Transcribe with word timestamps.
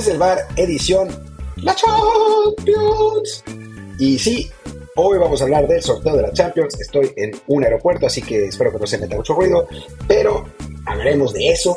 desde 0.00 0.12
el 0.12 0.18
bar, 0.18 0.48
edición 0.56 1.08
La 1.56 1.74
Champions. 1.74 3.44
Y 3.98 4.18
sí, 4.18 4.50
hoy 4.96 5.18
vamos 5.18 5.42
a 5.42 5.44
hablar 5.44 5.68
del 5.68 5.82
sorteo 5.82 6.16
de 6.16 6.22
la 6.22 6.32
Champions. 6.32 6.80
Estoy 6.80 7.12
en 7.16 7.32
un 7.48 7.64
aeropuerto, 7.64 8.06
así 8.06 8.22
que 8.22 8.46
espero 8.46 8.72
que 8.72 8.78
no 8.78 8.86
se 8.86 8.96
meta 8.96 9.16
mucho 9.16 9.34
ruido, 9.34 9.68
pero 10.08 10.46
hablaremos 10.86 11.34
de 11.34 11.50
eso. 11.50 11.76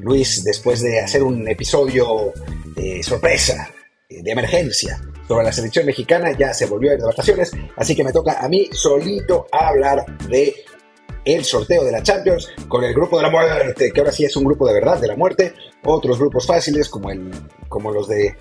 Luis, 0.00 0.44
después 0.44 0.82
de 0.82 1.00
hacer 1.00 1.22
un 1.22 1.48
episodio 1.48 2.34
de 2.76 3.02
sorpresa, 3.02 3.70
de 4.06 4.30
emergencia, 4.30 5.00
sobre 5.26 5.44
la 5.44 5.52
selección 5.52 5.86
mexicana, 5.86 6.36
ya 6.36 6.52
se 6.52 6.66
volvió 6.66 6.90
a 6.90 6.94
ir 6.94 7.00
de 7.00 7.06
vacaciones, 7.06 7.52
así 7.76 7.96
que 7.96 8.04
me 8.04 8.12
toca 8.12 8.38
a 8.38 8.50
mí 8.50 8.68
solito 8.70 9.46
hablar 9.50 10.04
de 10.28 10.54
el 11.24 11.42
sorteo 11.42 11.84
de 11.84 11.92
la 11.92 12.02
Champions 12.02 12.50
con 12.68 12.84
el 12.84 12.92
grupo 12.92 13.16
de 13.16 13.22
la 13.22 13.30
muerte, 13.30 13.92
que 13.92 14.00
ahora 14.00 14.12
sí 14.12 14.26
es 14.26 14.36
un 14.36 14.44
grupo 14.44 14.68
de 14.68 14.74
verdad 14.74 15.00
de 15.00 15.08
la 15.08 15.16
muerte, 15.16 15.54
otros 15.84 16.18
grupos 16.18 16.46
fáciles 16.46 16.88
como, 16.88 17.10
el, 17.10 17.30
como 17.68 17.90
los 17.90 18.08
de, 18.08 18.36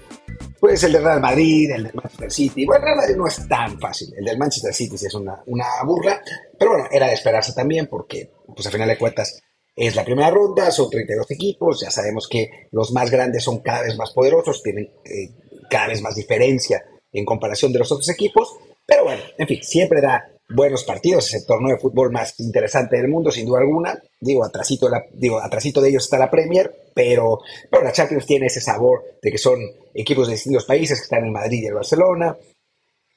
pues 0.59 0.83
el 0.83 0.93
de 0.93 0.99
Real 0.99 1.21
Madrid, 1.21 1.71
el 1.71 1.83
de 1.83 1.93
Manchester 1.93 2.31
City, 2.31 2.65
bueno, 2.65 2.85
Real 2.85 2.97
Madrid 2.97 3.15
no 3.15 3.27
es 3.27 3.47
tan 3.47 3.79
fácil, 3.79 4.13
el 4.17 4.25
del 4.25 4.37
Manchester 4.37 4.73
City 4.73 4.97
sí 4.97 5.05
es 5.07 5.15
una, 5.15 5.41
una 5.47 5.65
burla, 5.85 6.21
pero 6.57 6.71
bueno, 6.71 6.87
era 6.91 7.07
de 7.07 7.13
esperarse 7.13 7.53
también 7.53 7.87
porque, 7.87 8.31
pues 8.55 8.67
a 8.67 8.71
final 8.71 8.87
de 8.87 8.97
cuentas, 8.97 9.41
es 9.75 9.95
la 9.95 10.05
primera 10.05 10.29
ronda, 10.29 10.69
son 10.71 10.89
32 10.89 11.31
equipos, 11.31 11.81
ya 11.81 11.89
sabemos 11.89 12.27
que 12.27 12.67
los 12.71 12.91
más 12.91 13.09
grandes 13.09 13.43
son 13.43 13.59
cada 13.59 13.83
vez 13.83 13.97
más 13.97 14.11
poderosos, 14.11 14.61
tienen 14.61 14.91
eh, 15.05 15.29
cada 15.69 15.87
vez 15.87 16.01
más 16.01 16.15
diferencia 16.15 16.83
en 17.11 17.25
comparación 17.25 17.71
de 17.71 17.79
los 17.79 17.91
otros 17.91 18.09
equipos, 18.09 18.55
pero 18.85 19.05
bueno, 19.05 19.21
en 19.37 19.47
fin, 19.47 19.59
siempre 19.63 20.01
da 20.01 20.29
buenos 20.53 20.83
partidos, 20.83 21.27
es 21.27 21.41
el 21.41 21.45
torneo 21.45 21.75
de 21.75 21.81
fútbol 21.81 22.11
más 22.11 22.39
interesante 22.39 22.97
del 22.97 23.07
mundo, 23.07 23.31
sin 23.31 23.45
duda 23.45 23.59
alguna. 23.59 23.97
Digo, 24.19 24.43
atrasito 24.43 24.89
la, 24.89 25.03
digo, 25.13 25.39
de 25.41 25.89
ellos 25.89 26.03
está 26.03 26.17
la 26.17 26.29
Premier, 26.29 26.89
pero, 26.93 27.39
pero 27.69 27.83
la 27.83 27.91
Champions 27.91 28.25
tiene 28.25 28.47
ese 28.47 28.61
sabor 28.61 29.17
de 29.21 29.31
que 29.31 29.37
son 29.37 29.59
equipos 29.93 30.27
de 30.27 30.33
distintos 30.33 30.65
países 30.65 30.99
que 30.99 31.03
están 31.03 31.25
en 31.25 31.33
Madrid 31.33 31.61
y 31.63 31.67
el 31.67 31.73
Barcelona. 31.73 32.37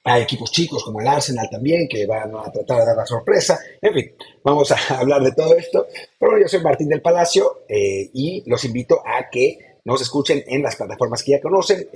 Hay 0.07 0.23
equipos 0.23 0.53
chicos 0.53 0.85
como 0.85 1.01
el 1.01 1.09
Arsenal 1.09 1.49
también 1.51 1.89
que 1.89 2.07
van 2.07 2.35
a 2.37 2.53
tratar 2.53 2.81
de 2.81 2.87
dar 2.87 2.97
la 2.97 3.07
sorpresa. 3.07 3.59
En 3.81 3.95
fin, 3.95 4.12
vamos 4.43 4.71
a 4.71 4.77
hablar 4.99 5.23
de 5.23 5.33
todo 5.33 5.57
esto. 5.57 5.87
Pero 6.19 6.39
yo 6.39 6.47
soy 6.47 6.62
Martín 6.62 6.89
del 6.89 7.01
Palacio 7.01 7.65
eh, 7.69 8.11
y 8.12 8.43
los 8.47 8.65
invito 8.65 9.01
a 9.05 9.31
que 9.31 9.73
nos 9.85 10.01
escuchen 10.01 10.43
en 10.47 10.63
las 10.63 10.77
plataformas 10.77 11.23
que 11.23 11.33
ya 11.33 11.41
conocen, 11.41 11.87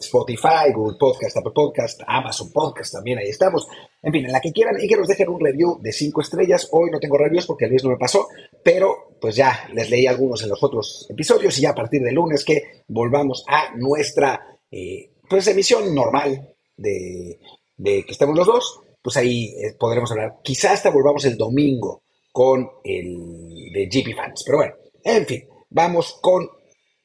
Spotify, 0.00 0.72
Google 0.74 0.96
Podcast, 0.98 1.36
Apple 1.36 1.52
Podcast, 1.54 2.02
Amazon 2.06 2.50
Podcast, 2.52 2.92
también 2.94 3.18
ahí 3.18 3.28
estamos. 3.28 3.68
En 4.02 4.12
fin, 4.12 4.26
en 4.26 4.32
la 4.32 4.40
que 4.40 4.52
quieran 4.52 4.76
y 4.80 4.88
que 4.88 4.96
nos 4.96 5.06
dejen 5.06 5.28
un 5.28 5.40
review 5.40 5.78
de 5.80 5.92
cinco 5.92 6.22
estrellas. 6.22 6.68
Hoy 6.72 6.90
no 6.90 6.98
tengo 6.98 7.16
reviews 7.16 7.46
porque 7.46 7.66
el 7.66 7.70
Luis 7.70 7.84
no 7.84 7.90
me 7.90 7.96
pasó, 7.96 8.28
pero 8.64 9.16
pues 9.20 9.36
ya 9.36 9.68
les 9.72 9.88
leí 9.90 10.06
algunos 10.06 10.42
en 10.42 10.48
los 10.48 10.62
otros 10.62 11.06
episodios 11.08 11.56
y 11.58 11.62
ya 11.62 11.70
a 11.70 11.74
partir 11.74 12.02
del 12.02 12.16
lunes 12.16 12.44
que 12.44 12.82
volvamos 12.88 13.44
a 13.46 13.74
nuestra 13.76 14.58
eh, 14.70 15.10
pues 15.28 15.46
emisión 15.46 15.94
normal 15.94 16.54
de, 16.76 17.38
que 17.78 18.04
estemos 18.08 18.36
los 18.36 18.46
dos, 18.46 18.80
pues 19.00 19.16
ahí 19.16 19.54
eh, 19.56 19.74
podremos 19.78 20.10
hablar. 20.10 20.36
Quizás 20.42 20.72
hasta 20.72 20.90
volvamos 20.90 21.24
el 21.24 21.36
domingo 21.36 22.02
con 22.32 22.68
el 22.82 23.70
de 23.72 23.86
GP 23.86 24.16
Fans. 24.16 24.42
Pero 24.44 24.58
bueno, 24.58 24.74
en 25.04 25.26
fin, 25.26 25.44
vamos 25.70 26.18
con 26.20 26.48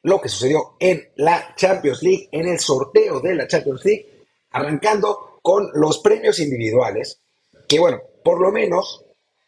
lo 0.03 0.19
que 0.19 0.29
sucedió 0.29 0.75
en 0.79 1.09
la 1.15 1.53
Champions 1.55 2.01
League, 2.01 2.29
en 2.31 2.47
el 2.47 2.59
sorteo 2.59 3.19
de 3.19 3.35
la 3.35 3.47
Champions 3.47 3.85
League, 3.85 4.25
arrancando 4.51 5.39
con 5.41 5.69
los 5.73 5.99
premios 5.99 6.39
individuales, 6.39 7.19
que 7.67 7.79
bueno, 7.79 8.01
por 8.23 8.39
lo 8.39 8.51
menos, 8.51 9.05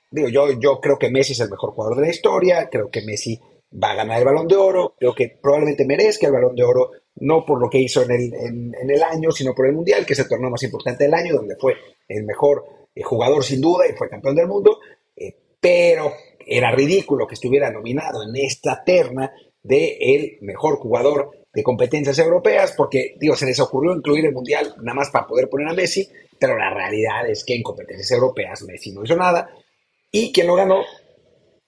digo, 0.10 0.30
yo, 0.30 0.52
yo 0.60 0.80
creo 0.80 0.98
que 0.98 1.10
Messi 1.10 1.34
es 1.34 1.40
el 1.40 1.50
mejor 1.50 1.72
jugador 1.72 1.98
de 1.98 2.04
la 2.04 2.12
historia, 2.12 2.70
creo 2.70 2.90
que 2.90 3.02
Messi 3.02 3.40
va 3.82 3.92
a 3.92 3.96
ganar 3.96 4.20
el 4.20 4.26
balón 4.26 4.48
de 4.48 4.56
oro, 4.56 4.96
creo 4.98 5.14
que 5.14 5.38
probablemente 5.42 5.86
merezca 5.86 6.28
el 6.28 6.34
balón 6.34 6.56
de 6.56 6.64
oro, 6.64 6.92
no 7.16 7.46
por 7.46 7.60
lo 7.60 7.70
que 7.70 7.80
hizo 7.80 8.04
en 8.04 8.12
el, 8.12 8.34
en, 8.34 8.90
el 8.90 9.04
año, 9.04 9.32
sino 9.32 9.54
por 9.54 9.68
el 9.68 9.74
Mundial, 9.74 10.06
que 10.06 10.14
es 10.14 10.20
el 10.20 10.28
torneo 10.28 10.50
más 10.50 10.64
importante 10.64 11.06
del 11.06 11.14
año, 11.14 11.36
donde 11.36 11.56
fue 11.56 11.76
el 12.08 12.24
mejor 12.24 12.66
eh, 12.94 13.02
jugador 13.04 13.44
sin 13.44 13.62
duda 13.62 13.88
y 13.88 13.94
fue 13.94 14.10
campeón 14.10 14.36
del 14.36 14.48
mundo, 14.48 14.80
eh, 15.16 15.36
pero 15.60 16.14
era 16.46 16.72
ridículo 16.72 17.28
que 17.28 17.36
estuviera 17.36 17.72
nominado 17.72 18.24
en 18.24 18.36
esta 18.36 18.84
terna 18.84 19.32
de 19.64 19.98
el 20.00 20.38
mejor 20.42 20.78
jugador 20.78 21.32
de 21.54 21.64
competencias 21.64 22.18
europeas, 22.20 22.74
porque, 22.76 23.16
digo, 23.20 23.36
se 23.36 23.46
les 23.46 23.60
ocurrió 23.60 23.96
incluir 23.96 24.26
el 24.26 24.34
Mundial 24.34 24.76
nada 24.82 24.96
más 24.96 25.10
para 25.10 25.28
poder 25.28 25.50
poner 25.50 25.68
a 25.68 25.74
Messi, 25.74 26.10
pero 26.40 26.58
la 26.58 26.74
realidad 26.74 27.30
es 27.30 27.44
que 27.44 27.56
en 27.56 27.64
competencias 27.64 28.12
europeas 28.12 28.64
Messi 28.64 28.92
no 28.92 29.04
hizo 29.04 29.16
nada, 29.16 29.50
y 30.12 30.32
quien 30.32 30.48
lo 30.48 30.56
ganó 30.56 30.84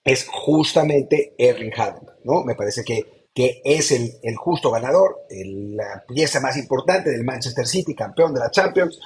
es 0.03 0.27
justamente 0.27 1.33
Erling 1.37 1.73
Haaland, 1.75 2.09
¿no? 2.23 2.43
Me 2.43 2.55
parece 2.55 2.83
que, 2.83 3.27
que 3.33 3.61
es 3.63 3.91
el, 3.91 4.11
el 4.21 4.35
justo 4.35 4.69
ganador, 4.71 5.21
la 5.29 6.03
pieza 6.07 6.39
más 6.39 6.57
importante 6.57 7.11
del 7.11 7.23
Manchester 7.23 7.65
City, 7.65 7.95
campeón 7.95 8.33
de 8.33 8.39
la 8.39 8.51
Champions, 8.51 8.99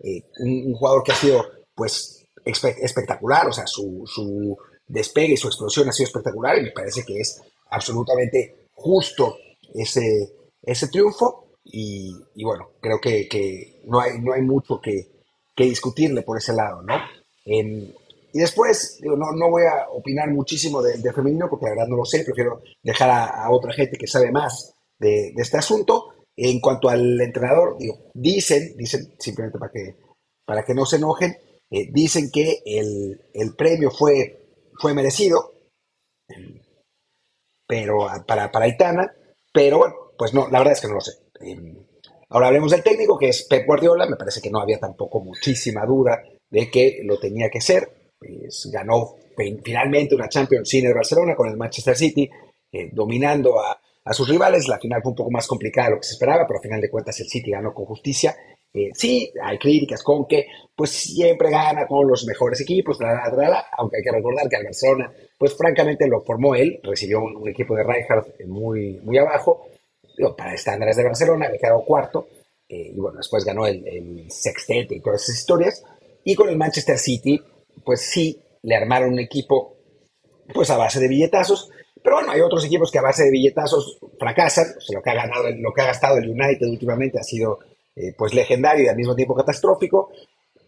eh, 0.00 0.22
un, 0.40 0.74
jugador 0.74 1.02
que 1.02 1.12
ha 1.12 1.16
sido, 1.16 1.44
pues, 1.74 2.26
espectacular, 2.44 3.48
o 3.48 3.52
sea, 3.52 3.66
su, 3.66 4.04
su 4.06 4.56
despegue 4.86 5.34
y 5.34 5.36
su 5.36 5.48
explosión 5.48 5.88
ha 5.88 5.92
sido 5.92 6.08
espectacular, 6.08 6.58
y 6.58 6.62
me 6.62 6.70
parece 6.72 7.04
que 7.04 7.20
es 7.20 7.40
absolutamente 7.74 8.68
justo 8.72 9.36
ese, 9.74 10.32
ese 10.62 10.88
triunfo 10.88 11.44
y, 11.64 12.44
bueno, 12.44 12.70
creo 12.80 13.00
que, 13.00 13.80
no, 13.86 14.00
hay, 14.00 14.20
no 14.20 14.32
hay 14.32 14.42
mucho 14.42 14.80
que, 14.80 15.08
discutirle 15.56 16.22
por 16.22 16.38
ese 16.38 16.52
lado, 16.52 16.82
¿no? 16.82 16.94
y 17.46 18.38
después, 18.38 18.98
no, 19.02 19.32
no, 19.32 19.50
voy 19.50 19.62
a 19.62 19.88
opinar 19.90 20.28
muchísimo 20.30 20.82
del 20.82 21.00
de 21.00 21.12
femenino 21.12 21.48
porque 21.48 21.66
la 21.66 21.70
verdad 21.70 21.86
no 21.86 21.96
lo 21.96 22.04
sé, 22.04 22.24
prefiero 22.24 22.62
dejar 22.82 23.10
a, 23.10 23.50
otra 23.50 23.72
gente 23.72 23.96
que 23.96 24.08
sabe 24.08 24.32
más 24.32 24.74
de, 24.98 25.32
este 25.36 25.58
asunto. 25.58 26.10
En 26.36 26.58
cuanto 26.58 26.88
al 26.88 27.20
entrenador, 27.20 27.78
digo, 27.78 28.10
dicen, 28.12 28.76
dicen 28.76 29.14
simplemente 29.20 29.56
para 29.56 29.70
que, 29.70 29.94
para 30.44 30.64
que 30.64 30.74
no 30.74 30.84
se 30.84 30.96
enojen, 30.96 31.36
eh, 31.70 31.88
dicen 31.92 32.28
que 32.32 32.60
el, 32.66 33.20
el, 33.32 33.54
premio 33.54 33.92
fue, 33.92 34.58
fue 34.80 34.94
merecido, 34.94 35.52
pero 37.66 38.06
para, 38.26 38.50
para 38.50 38.64
Aitana, 38.64 39.12
pero 39.52 39.78
bueno, 39.78 39.94
pues 40.16 40.34
no, 40.34 40.48
la 40.50 40.58
verdad 40.58 40.74
es 40.74 40.80
que 40.80 40.88
no 40.88 40.94
lo 40.94 41.00
sé. 41.00 41.12
Em, 41.40 41.76
ahora 42.30 42.48
hablemos 42.48 42.70
del 42.70 42.82
técnico, 42.82 43.18
que 43.18 43.28
es 43.28 43.44
Pep 43.44 43.66
Guardiola, 43.66 44.06
me 44.06 44.16
parece 44.16 44.40
que 44.40 44.50
no 44.50 44.60
había 44.60 44.78
tampoco 44.78 45.20
muchísima 45.20 45.84
duda 45.86 46.22
de 46.50 46.70
que 46.70 47.00
lo 47.04 47.18
tenía 47.18 47.48
que 47.50 47.60
ser, 47.60 48.12
pues 48.18 48.68
ganó 48.72 49.16
finalmente 49.64 50.14
una 50.14 50.28
Champions 50.28 50.68
sin 50.68 50.86
el 50.86 50.94
Barcelona 50.94 51.34
con 51.34 51.48
el 51.48 51.56
Manchester 51.56 51.96
City, 51.96 52.30
eh, 52.70 52.90
dominando 52.92 53.60
a, 53.60 53.80
a 54.04 54.12
sus 54.12 54.28
rivales, 54.28 54.68
la 54.68 54.78
final 54.78 55.00
fue 55.02 55.10
un 55.10 55.16
poco 55.16 55.30
más 55.30 55.46
complicada 55.46 55.88
de 55.88 55.94
lo 55.94 56.00
que 56.00 56.06
se 56.06 56.12
esperaba, 56.12 56.46
pero 56.46 56.58
al 56.58 56.62
final 56.62 56.80
de 56.80 56.90
cuentas 56.90 57.18
el 57.20 57.26
City 57.26 57.50
ganó 57.50 57.72
con 57.72 57.86
justicia 57.86 58.36
eh, 58.74 58.90
sí, 58.92 59.32
hay 59.40 59.56
críticas 59.56 60.02
con 60.02 60.26
que 60.26 60.48
pues 60.74 60.90
siempre 60.90 61.48
gana 61.48 61.86
con 61.86 62.08
los 62.08 62.24
mejores 62.26 62.60
equipos, 62.60 62.98
aunque 63.78 63.98
hay 63.98 64.02
que 64.02 64.10
recordar 64.10 64.48
que 64.48 64.56
al 64.56 64.64
Barcelona, 64.64 65.12
pues 65.38 65.56
francamente 65.56 66.08
lo 66.08 66.20
formó 66.22 66.56
él, 66.56 66.80
recibió 66.82 67.20
un, 67.20 67.48
equipo 67.48 67.76
de 67.76 67.84
Rijkaard 67.84 68.26
muy, 68.46 68.98
muy 69.04 69.16
abajo, 69.16 69.68
para 70.36 70.54
estándares 70.54 70.96
de 70.96 71.04
Barcelona, 71.04 71.48
le 71.48 71.58
quedó 71.58 71.84
cuarto, 71.84 72.26
eh, 72.68 72.90
y 72.92 72.98
bueno, 72.98 73.18
después 73.18 73.44
ganó 73.44 73.64
el, 73.64 73.86
el 73.86 74.30
sextete 74.30 74.96
y 74.96 75.00
todas 75.00 75.22
esas 75.22 75.38
historias, 75.38 75.84
y 76.24 76.34
con 76.34 76.48
el 76.48 76.56
Manchester 76.56 76.98
City, 76.98 77.40
pues 77.84 78.00
sí, 78.00 78.40
le 78.62 78.74
armaron 78.74 79.12
un 79.12 79.20
equipo 79.20 79.76
pues 80.52 80.68
a 80.70 80.76
base 80.76 80.98
de 80.98 81.06
billetazos, 81.06 81.70
pero 82.02 82.16
bueno, 82.16 82.32
hay 82.32 82.40
otros 82.40 82.64
equipos 82.64 82.90
que 82.90 82.98
a 82.98 83.02
base 83.02 83.22
de 83.22 83.30
billetazos 83.30 83.98
fracasan, 84.18 84.66
lo 84.92 85.00
que 85.00 85.10
ha 85.10 85.14
ganado, 85.14 85.48
lo 85.50 85.72
que 85.72 85.82
ha 85.82 85.86
gastado 85.86 86.18
el 86.18 86.28
United 86.28 86.66
últimamente 86.66 87.20
ha 87.20 87.22
sido 87.22 87.60
eh, 87.96 88.14
pues 88.16 88.34
legendario 88.34 88.84
y 88.84 88.88
al 88.88 88.96
mismo 88.96 89.14
tiempo 89.14 89.34
catastrófico. 89.34 90.10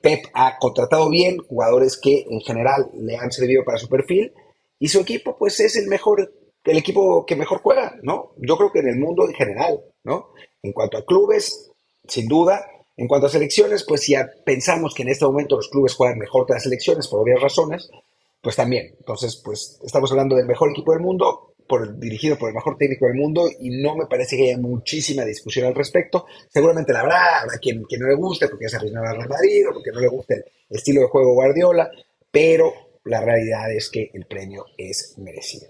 Pep 0.00 0.26
ha 0.34 0.58
contratado 0.58 1.08
bien 1.08 1.38
jugadores 1.38 1.98
que 2.00 2.26
en 2.28 2.40
general 2.40 2.90
le 2.94 3.16
han 3.16 3.32
servido 3.32 3.64
para 3.64 3.78
su 3.78 3.88
perfil 3.88 4.32
y 4.78 4.88
su 4.88 5.00
equipo 5.00 5.36
pues 5.36 5.58
es 5.60 5.76
el 5.76 5.88
mejor, 5.88 6.32
el 6.64 6.76
equipo 6.78 7.24
que 7.26 7.36
mejor 7.36 7.60
juega, 7.60 7.96
¿no? 8.02 8.32
Yo 8.36 8.56
creo 8.56 8.70
que 8.70 8.80
en 8.80 8.88
el 8.88 8.98
mundo 8.98 9.26
en 9.26 9.34
general, 9.34 9.80
¿no? 10.04 10.28
En 10.62 10.72
cuanto 10.72 10.98
a 10.98 11.04
clubes, 11.04 11.72
sin 12.06 12.28
duda. 12.28 12.64
En 12.98 13.08
cuanto 13.08 13.26
a 13.26 13.30
selecciones, 13.30 13.84
pues 13.84 14.02
si 14.02 14.14
pensamos 14.44 14.94
que 14.94 15.02
en 15.02 15.10
este 15.10 15.26
momento 15.26 15.56
los 15.56 15.68
clubes 15.68 15.94
juegan 15.94 16.18
mejor 16.18 16.46
que 16.46 16.54
las 16.54 16.62
selecciones 16.62 17.08
por 17.08 17.20
obvias 17.20 17.42
razones, 17.42 17.90
pues 18.40 18.56
también. 18.56 18.94
Entonces, 18.98 19.42
pues 19.44 19.78
estamos 19.84 20.10
hablando 20.10 20.34
del 20.34 20.46
mejor 20.46 20.70
equipo 20.70 20.92
del 20.92 21.02
mundo, 21.02 21.52
por, 21.66 21.98
dirigido 21.98 22.38
por 22.38 22.48
el 22.48 22.54
mejor 22.54 22.76
técnico 22.76 23.06
del 23.06 23.16
mundo 23.16 23.48
y 23.60 23.70
no 23.82 23.96
me 23.96 24.06
parece 24.06 24.36
que 24.36 24.44
haya 24.44 24.58
muchísima 24.58 25.24
discusión 25.24 25.66
al 25.66 25.74
respecto. 25.74 26.26
Seguramente 26.48 26.92
la 26.92 27.00
habrá, 27.00 27.40
habrá 27.40 27.58
quien, 27.58 27.82
quien 27.84 28.00
no 28.00 28.08
le 28.08 28.14
guste 28.14 28.48
porque 28.48 28.66
es 28.66 28.74
aficionado 28.74 29.08
al 29.08 29.16
Real 29.16 29.28
Madrid 29.28 29.68
o 29.68 29.72
porque 29.74 29.92
no 29.92 30.00
le 30.00 30.08
guste 30.08 30.34
el 30.68 30.76
estilo 30.76 31.02
de 31.02 31.08
juego 31.08 31.34
Guardiola, 31.34 31.90
pero 32.30 32.72
la 33.04 33.20
realidad 33.20 33.72
es 33.72 33.88
que 33.90 34.10
el 34.12 34.26
premio 34.26 34.66
es 34.76 35.14
merecido. 35.18 35.68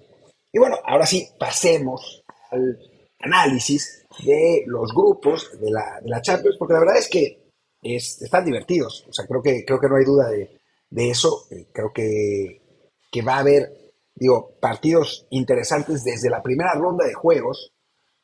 Y 0.52 0.58
bueno, 0.58 0.76
ahora 0.84 1.06
sí, 1.06 1.28
pasemos 1.38 2.24
al 2.50 2.78
análisis 3.20 4.06
de 4.24 4.64
los 4.66 4.92
grupos 4.94 5.50
de 5.60 5.70
la, 5.70 6.00
de 6.02 6.08
la 6.08 6.22
Champions, 6.22 6.56
porque 6.58 6.74
la 6.74 6.80
verdad 6.80 6.98
es 6.98 7.08
que 7.08 7.52
es, 7.82 8.22
están 8.22 8.44
divertidos. 8.44 9.04
O 9.08 9.12
sea, 9.12 9.26
creo 9.26 9.42
que, 9.42 9.64
creo 9.64 9.80
que 9.80 9.88
no 9.88 9.96
hay 9.96 10.04
duda 10.04 10.28
de, 10.30 10.58
de 10.90 11.10
eso. 11.10 11.46
Eh, 11.50 11.66
creo 11.72 11.92
que, 11.92 12.62
que 13.10 13.22
va 13.22 13.36
a 13.36 13.40
haber 13.40 13.85
digo, 14.16 14.56
partidos 14.60 15.26
interesantes 15.30 16.02
desde 16.02 16.30
la 16.30 16.42
primera 16.42 16.74
ronda 16.74 17.04
de 17.04 17.14
juegos, 17.14 17.72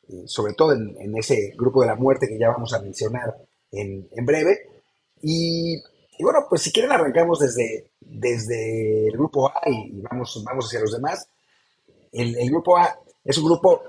eh, 0.09 0.23
sobre 0.25 0.53
todo 0.53 0.73
en, 0.73 1.15
ese 1.17 1.53
grupo 1.55 1.81
de 1.81 1.87
la 1.87 1.95
muerte 1.95 2.27
que 2.27 2.37
ya 2.37 2.49
vamos 2.49 2.73
a 2.73 2.81
mencionar 2.81 3.35
en, 3.71 4.07
breve. 4.25 4.57
Y, 5.21 5.81
bueno, 6.19 6.39
pues 6.49 6.63
si 6.63 6.71
quieren 6.71 6.91
arrancamos 6.91 7.39
desde, 7.39 7.91
desde 8.01 9.07
el 9.07 9.13
grupo 9.13 9.47
A 9.47 9.61
y, 9.69 10.01
vamos, 10.01 10.43
vamos 10.45 10.65
hacia 10.65 10.81
los 10.81 10.91
demás. 10.91 11.27
El, 12.11 12.49
grupo 12.49 12.77
A 12.77 12.99
es 13.23 13.37
un 13.37 13.45
grupo 13.45 13.81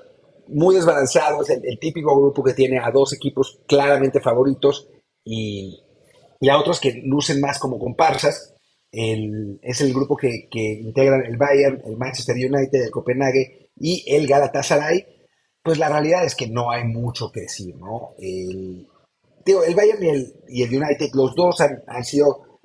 muy 0.48 0.74
desbalanceado, 0.74 1.42
es 1.42 1.50
el, 1.50 1.78
típico 1.78 2.14
grupo 2.14 2.44
que 2.44 2.52
tiene 2.52 2.78
a 2.78 2.90
dos 2.90 3.14
equipos 3.14 3.60
claramente 3.66 4.20
favoritos 4.20 4.88
y, 5.24 5.82
y 6.38 6.48
a 6.50 6.58
otros 6.58 6.80
que 6.80 7.02
lucen 7.04 7.40
más 7.40 7.58
como 7.58 7.78
comparsas. 7.78 8.53
Es 9.62 9.80
el 9.80 9.92
grupo 9.92 10.16
que, 10.16 10.48
integran 10.52 11.24
el 11.26 11.36
Bayern, 11.36 11.82
el 11.84 11.96
Manchester 11.96 12.36
United, 12.36 12.84
el 12.84 12.90
Copenhague 12.90 13.70
y 13.76 14.04
el 14.06 14.26
Galatasaray. 14.26 15.06
Pues 15.62 15.78
la 15.78 15.88
realidad 15.88 16.24
es 16.24 16.34
que 16.34 16.48
no 16.48 16.70
hay 16.70 16.84
mucho 16.84 17.32
que 17.32 17.42
decir, 17.42 17.74
¿no? 17.76 18.14
El, 18.18 18.86
el 19.46 19.74
Bayern 19.74 20.02
y 20.02 20.08
el, 20.08 20.34
y 20.48 20.62
el, 20.62 20.82
United, 20.82 21.10
los 21.14 21.34
dos 21.34 21.60
han, 21.60 22.04
sido 22.04 22.60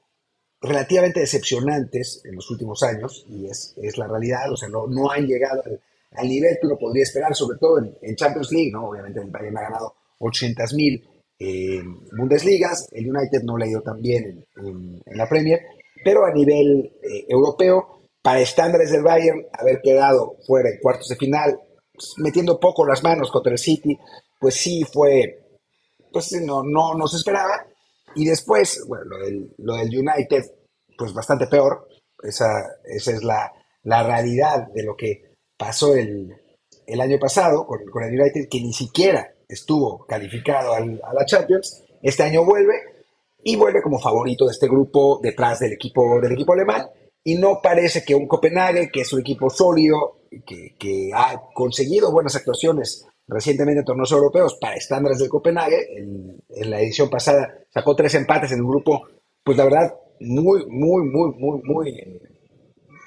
relativamente 0.61 1.21
decepcionantes 1.21 2.21
en 2.25 2.35
los 2.35 2.49
últimos 2.51 2.83
años, 2.83 3.25
y 3.29 3.47
es, 3.47 3.73
es 3.81 3.97
la 3.97 4.07
realidad, 4.07 4.51
o 4.51 4.57
sea, 4.57 4.67
no, 4.67 4.85
no 4.87 5.09
han 5.09 5.25
llegado 5.25 5.63
al, 6.11 6.27
nivel 6.27 6.57
que 6.59 6.67
uno 6.67 6.77
podría 6.77 7.03
esperar, 7.03 7.33
sobre 7.33 7.57
todo 7.57 7.79
en, 7.79 7.95
en 8.01 8.15
Champions 8.15 8.51
League, 8.51 8.71
¿no? 8.71 8.89
Obviamente 8.89 9.21
el 9.21 9.31
Bayern 9.31 9.57
ha 9.57 9.61
ganado 9.61 9.95
800 10.19 10.73
mil 10.73 11.09
en 11.39 12.05
Bundesligas, 12.17 12.89
el 12.91 13.09
United 13.09 13.43
no 13.43 13.57
le 13.57 13.65
ha 13.65 13.69
ido 13.69 13.81
tan 13.81 14.01
bien 14.01 14.45
en, 14.57 15.01
la 15.17 15.27
Premier, 15.27 15.61
pero 16.03 16.25
a 16.25 16.31
nivel 16.31 16.91
eh, 17.03 17.25
europeo, 17.27 18.03
para 18.21 18.41
estándares 18.41 18.91
del 18.91 19.03
Bayern, 19.03 19.45
haber 19.53 19.81
quedado 19.81 20.35
fuera 20.45 20.69
en 20.69 20.79
cuartos 20.81 21.07
de 21.07 21.15
final, 21.15 21.59
pues, 21.93 22.13
metiendo 22.17 22.59
poco 22.59 22.85
las 22.85 23.03
manos 23.03 23.31
contra 23.31 23.51
el 23.51 23.57
City, 23.57 23.97
pues 24.39 24.55
sí 24.55 24.83
fue, 24.83 25.59
pues 26.11 26.31
no, 26.41 26.63
no, 26.63 26.95
no 26.95 27.07
se 27.07 27.17
esperaba. 27.17 27.65
Y 28.15 28.25
después, 28.25 28.83
bueno, 28.87 29.05
lo 29.05 29.17
del, 29.19 29.53
lo 29.57 29.75
del 29.75 29.89
United, 29.89 30.43
pues 30.97 31.13
bastante 31.13 31.47
peor. 31.47 31.87
Esa, 32.21 32.47
esa 32.83 33.11
es 33.11 33.23
la, 33.23 33.51
la 33.83 34.03
realidad 34.03 34.67
de 34.73 34.83
lo 34.83 34.95
que 34.95 35.35
pasó 35.57 35.95
el, 35.95 36.35
el 36.85 37.01
año 37.01 37.17
pasado 37.17 37.65
con, 37.65 37.85
con 37.85 38.03
el 38.03 38.19
United, 38.19 38.49
que 38.49 38.59
ni 38.59 38.73
siquiera 38.73 39.33
estuvo 39.47 40.05
calificado 40.05 40.73
a 40.73 41.13
la 41.13 41.25
Champions, 41.25 41.83
este 42.01 42.23
año 42.23 42.45
vuelve 42.45 42.88
y 43.43 43.55
vuelve 43.55 43.81
como 43.81 43.99
favorito 43.99 44.45
de 44.45 44.51
este 44.51 44.67
grupo 44.67 45.19
detrás 45.21 45.59
del 45.59 45.73
equipo, 45.73 46.19
del 46.21 46.33
equipo 46.33 46.53
alemán. 46.53 46.87
Y 47.23 47.35
no 47.35 47.59
parece 47.61 48.03
que 48.03 48.15
un 48.15 48.27
Copenhague, 48.27 48.89
que 48.91 49.01
es 49.01 49.13
un 49.13 49.21
equipo 49.21 49.49
sólido, 49.49 50.19
que, 50.45 51.11
ha 51.13 51.41
conseguido 51.53 52.11
buenas 52.11 52.35
actuaciones 52.35 53.05
recientemente 53.27 53.79
en 53.79 53.85
torneos 53.85 54.11
europeos 54.11 54.57
para 54.59 54.75
estándares 54.75 55.19
del 55.19 55.29
Copenhague, 55.29 55.97
en, 55.97 56.41
en, 56.49 56.69
la 56.69 56.81
edición 56.81 57.09
pasada 57.09 57.53
sacó 57.69 57.95
tres 57.95 58.15
empates 58.15 58.51
en 58.51 58.61
un 58.61 58.69
grupo, 58.69 59.07
pues 59.43 59.57
la 59.57 59.65
verdad, 59.65 59.93
muy, 60.19 60.65
muy, 60.67 61.03
muy, 61.03 61.31
muy, 61.37 61.61
muy 61.63 61.89
eh, 61.89 62.21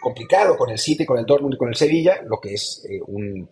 complicado 0.01 0.57
con 0.57 0.71
el 0.71 0.79
City, 0.79 1.05
con 1.05 1.19
el 1.19 1.27
Dortmund 1.27 1.55
y 1.55 1.59
con 1.59 1.69
el 1.69 1.75
Sevilla, 1.75 2.21
lo 2.25 2.39
que 2.41 2.55
es 2.55 2.87
eh, 2.89 3.01
un, 3.07 3.49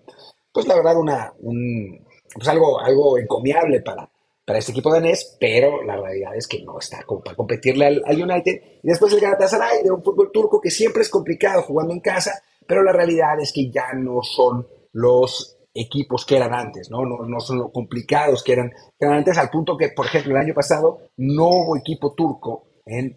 pues 0.53 0.67
la 0.67 0.77
verdad, 0.77 0.97
una, 0.97 1.33
un, 1.41 2.07
pues 2.35 2.49
algo, 2.49 2.81
algo 2.81 3.19
encomiable 3.19 3.81
para, 3.81 4.10
para 4.51 4.59
este 4.59 4.73
equipo 4.73 4.93
danés, 4.93 5.37
pero 5.39 5.85
la 5.85 5.97
realidad 5.97 6.35
es 6.35 6.49
que 6.49 6.61
no 6.65 6.77
está 6.81 7.05
para 7.25 7.37
competirle 7.37 7.87
al, 7.87 8.21
United. 8.21 8.61
Y 8.83 8.89
después 8.89 9.13
el 9.13 9.21
Galatasaray 9.21 9.85
de 9.85 9.93
un 9.93 10.03
fútbol 10.03 10.33
turco 10.33 10.61
que 10.61 10.73
siempre 10.73 11.03
es 11.03 11.09
complicado 11.09 11.63
jugando 11.63 11.95
en 11.95 12.01
casa, 12.01 12.43
pero 12.67 12.83
la 12.83 12.91
realidad 12.93 13.39
es 13.41 13.53
que 13.53 13.71
ya 13.71 13.93
no 13.93 14.25
son 14.25 14.67
los 14.91 15.57
equipos 15.73 16.27
que 16.27 16.35
eran 16.35 16.53
antes, 16.53 16.91
¿no? 16.91 17.07
No, 17.07 17.19
no 17.29 17.39
son 17.39 17.59
los 17.59 17.71
complicados 17.71 18.43
que 18.43 18.55
eran, 18.55 18.73
antes, 19.01 19.39
al 19.39 19.51
punto 19.51 19.77
que, 19.77 19.91
por 19.91 20.07
ejemplo, 20.07 20.33
el 20.33 20.43
año 20.43 20.55
pasado 20.55 20.99
no 21.19 21.47
hubo 21.47 21.77
equipo 21.77 22.13
turco 22.13 22.81
en, 22.85 23.17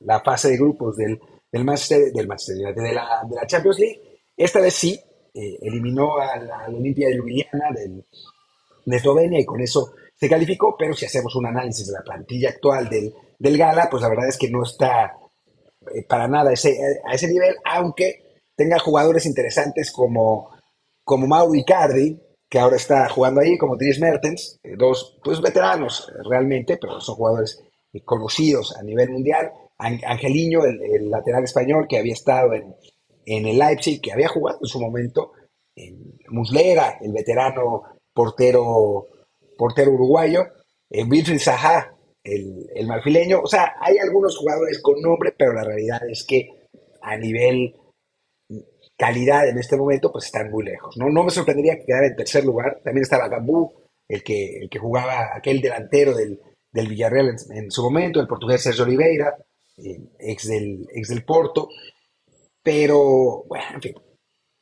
la, 0.00 0.20
fase 0.24 0.48
de 0.48 0.56
grupos 0.56 0.96
del, 0.96 1.16
del 1.52 1.64
Manchester, 1.64 2.26
Manchester 2.26 2.74
de 2.74 2.92
la, 2.92 3.22
de 3.24 3.36
la 3.36 3.46
Champions 3.46 3.78
League. 3.78 4.00
Esta 4.36 4.60
vez 4.60 4.74
sí, 4.74 5.00
eh, 5.32 5.58
eliminó 5.62 6.18
a 6.18 6.36
la, 6.38 6.66
Olimpia 6.66 7.06
de 7.06 7.18
Ljubljana 7.18 7.70
de 8.84 8.96
Eslovenia 8.96 9.38
y 9.38 9.44
con 9.44 9.60
eso 9.60 9.92
se 10.24 10.30
calificó, 10.30 10.74
pero 10.78 10.94
si 10.94 11.04
hacemos 11.04 11.36
un 11.36 11.44
análisis 11.44 11.86
de 11.86 11.92
la 11.92 12.02
plantilla 12.02 12.48
actual 12.48 12.88
del, 12.88 13.12
del 13.38 13.58
Gala, 13.58 13.88
pues 13.90 14.02
la 14.02 14.08
verdad 14.08 14.26
es 14.26 14.38
que 14.38 14.48
no 14.48 14.62
está 14.62 15.18
eh, 15.94 16.02
para 16.08 16.26
nada 16.26 16.50
ese, 16.50 16.78
a 17.06 17.12
ese 17.12 17.28
nivel, 17.28 17.54
aunque 17.62 18.40
tenga 18.56 18.78
jugadores 18.78 19.26
interesantes 19.26 19.92
como, 19.92 20.48
como 21.04 21.26
Mauro 21.26 21.54
Icardi, 21.54 22.18
que 22.48 22.58
ahora 22.58 22.76
está 22.76 23.06
jugando 23.10 23.42
ahí, 23.42 23.58
como 23.58 23.76
Dries 23.76 24.00
Mertens, 24.00 24.58
eh, 24.62 24.76
dos 24.78 25.18
pues, 25.22 25.42
veteranos 25.42 26.10
realmente, 26.26 26.78
pero 26.78 27.02
son 27.02 27.16
jugadores 27.16 27.62
conocidos 28.06 28.74
a 28.78 28.82
nivel 28.82 29.10
mundial. 29.10 29.52
Angeliño, 29.76 30.64
el 30.64 31.10
lateral 31.10 31.44
español 31.44 31.86
que 31.86 31.98
había 31.98 32.14
estado 32.14 32.54
en, 32.54 32.74
en 33.26 33.46
el 33.46 33.58
Leipzig, 33.58 34.00
que 34.00 34.12
había 34.12 34.28
jugado 34.28 34.58
en 34.62 34.68
su 34.68 34.80
momento, 34.80 35.32
en 35.76 36.16
Muslera, 36.30 36.96
el 37.02 37.12
veterano 37.12 37.82
portero, 38.14 39.08
portero 39.56 39.92
uruguayo, 39.92 40.46
en 40.90 41.10
Wilfried 41.10 41.40
el, 42.22 42.70
el 42.74 42.86
marfileño. 42.86 43.40
O 43.40 43.46
sea, 43.46 43.74
hay 43.80 43.98
algunos 43.98 44.36
jugadores 44.36 44.80
con 44.80 45.00
nombre, 45.00 45.34
pero 45.36 45.52
la 45.52 45.64
realidad 45.64 46.00
es 46.08 46.24
que 46.24 46.48
a 47.02 47.16
nivel 47.16 47.74
calidad 48.96 49.48
en 49.48 49.58
este 49.58 49.76
momento, 49.76 50.12
pues 50.12 50.26
están 50.26 50.50
muy 50.50 50.64
lejos. 50.64 50.96
No, 50.96 51.08
no 51.10 51.24
me 51.24 51.30
sorprendería 51.30 51.76
que 51.76 51.86
quedara 51.86 52.06
en 52.06 52.16
tercer 52.16 52.44
lugar. 52.44 52.80
También 52.82 53.02
estaba 53.02 53.28
Gambú, 53.28 53.72
el 54.08 54.22
que, 54.22 54.58
el 54.58 54.70
que 54.70 54.78
jugaba 54.78 55.30
aquel 55.34 55.60
delantero 55.60 56.14
del, 56.14 56.40
del 56.72 56.88
Villarreal 56.88 57.36
en, 57.50 57.70
su 57.70 57.82
momento, 57.82 58.20
el 58.20 58.26
portugués 58.26 58.62
Sergio 58.62 58.84
Oliveira, 58.84 59.36
eh, 59.78 60.00
ex, 60.18 60.48
del, 60.48 60.86
ex 60.92 61.08
del 61.08 61.24
Porto. 61.24 61.68
Pero, 62.62 63.44
bueno, 63.46 63.64
en 63.74 63.82
fin, 63.82 63.94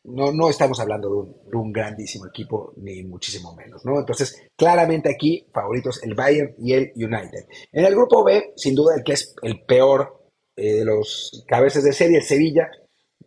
no, 0.04 0.32
no 0.32 0.48
estamos 0.48 0.80
hablando 0.80 1.08
de 1.46 1.56
un, 1.56 1.72
grandísimo 1.72 2.26
equipo, 2.26 2.72
ni 2.76 3.02
muchísimo 3.04 3.54
menos, 3.54 3.84
¿no? 3.84 3.98
Entonces, 3.98 4.42
claramente 4.56 5.10
aquí, 5.10 5.46
favoritos 5.52 6.02
el 6.02 6.14
Bayern 6.14 6.54
y 6.58 6.72
el 6.72 6.92
United. 6.96 7.46
En 7.70 7.84
el 7.84 7.94
grupo 7.94 8.24
B, 8.24 8.52
sin 8.56 8.74
duda, 8.74 8.96
el 8.96 9.04
que 9.04 9.12
es 9.12 9.34
el 9.42 9.64
peor 9.64 10.26
eh, 10.56 10.74
de 10.74 10.84
los 10.84 11.44
cabezas 11.46 11.84
de 11.84 11.92
serie, 11.92 12.18
el 12.18 12.24
Sevilla, 12.24 12.70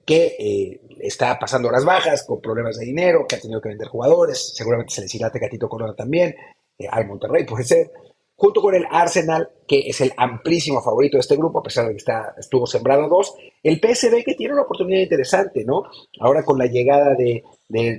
que 0.05 0.35
eh, 0.37 0.81
está 0.99 1.39
pasando 1.39 1.69
horas 1.69 1.85
bajas, 1.85 2.25
con 2.25 2.41
problemas 2.41 2.77
de 2.77 2.85
dinero, 2.85 3.25
que 3.27 3.35
ha 3.35 3.39
tenido 3.39 3.61
que 3.61 3.69
vender 3.69 3.87
jugadores, 3.87 4.53
seguramente 4.55 4.93
se 4.93 5.01
les 5.01 5.15
irá 5.15 5.27
a 5.27 5.31
Tecatito 5.31 5.69
Corona 5.69 5.95
también, 5.95 6.35
eh, 6.77 6.87
al 6.89 7.07
Monterrey 7.07 7.45
puede 7.45 7.63
ser, 7.63 7.91
junto 8.35 8.61
con 8.61 8.75
el 8.75 8.85
Arsenal, 8.89 9.49
que 9.67 9.79
es 9.87 10.01
el 10.01 10.11
amplísimo 10.17 10.81
favorito 10.81 11.17
de 11.17 11.21
este 11.21 11.37
grupo, 11.37 11.59
a 11.59 11.63
pesar 11.63 11.85
de 11.85 11.91
que 11.91 11.97
está, 11.97 12.33
estuvo 12.37 12.67
sembrado 12.67 13.07
dos, 13.07 13.33
el 13.63 13.79
PSV 13.79 14.23
que 14.23 14.35
tiene 14.35 14.53
una 14.53 14.63
oportunidad 14.63 15.01
interesante, 15.01 15.63
¿no? 15.65 15.83
Ahora 16.19 16.43
con 16.43 16.57
la 16.57 16.65
llegada 16.65 17.15
de, 17.15 17.43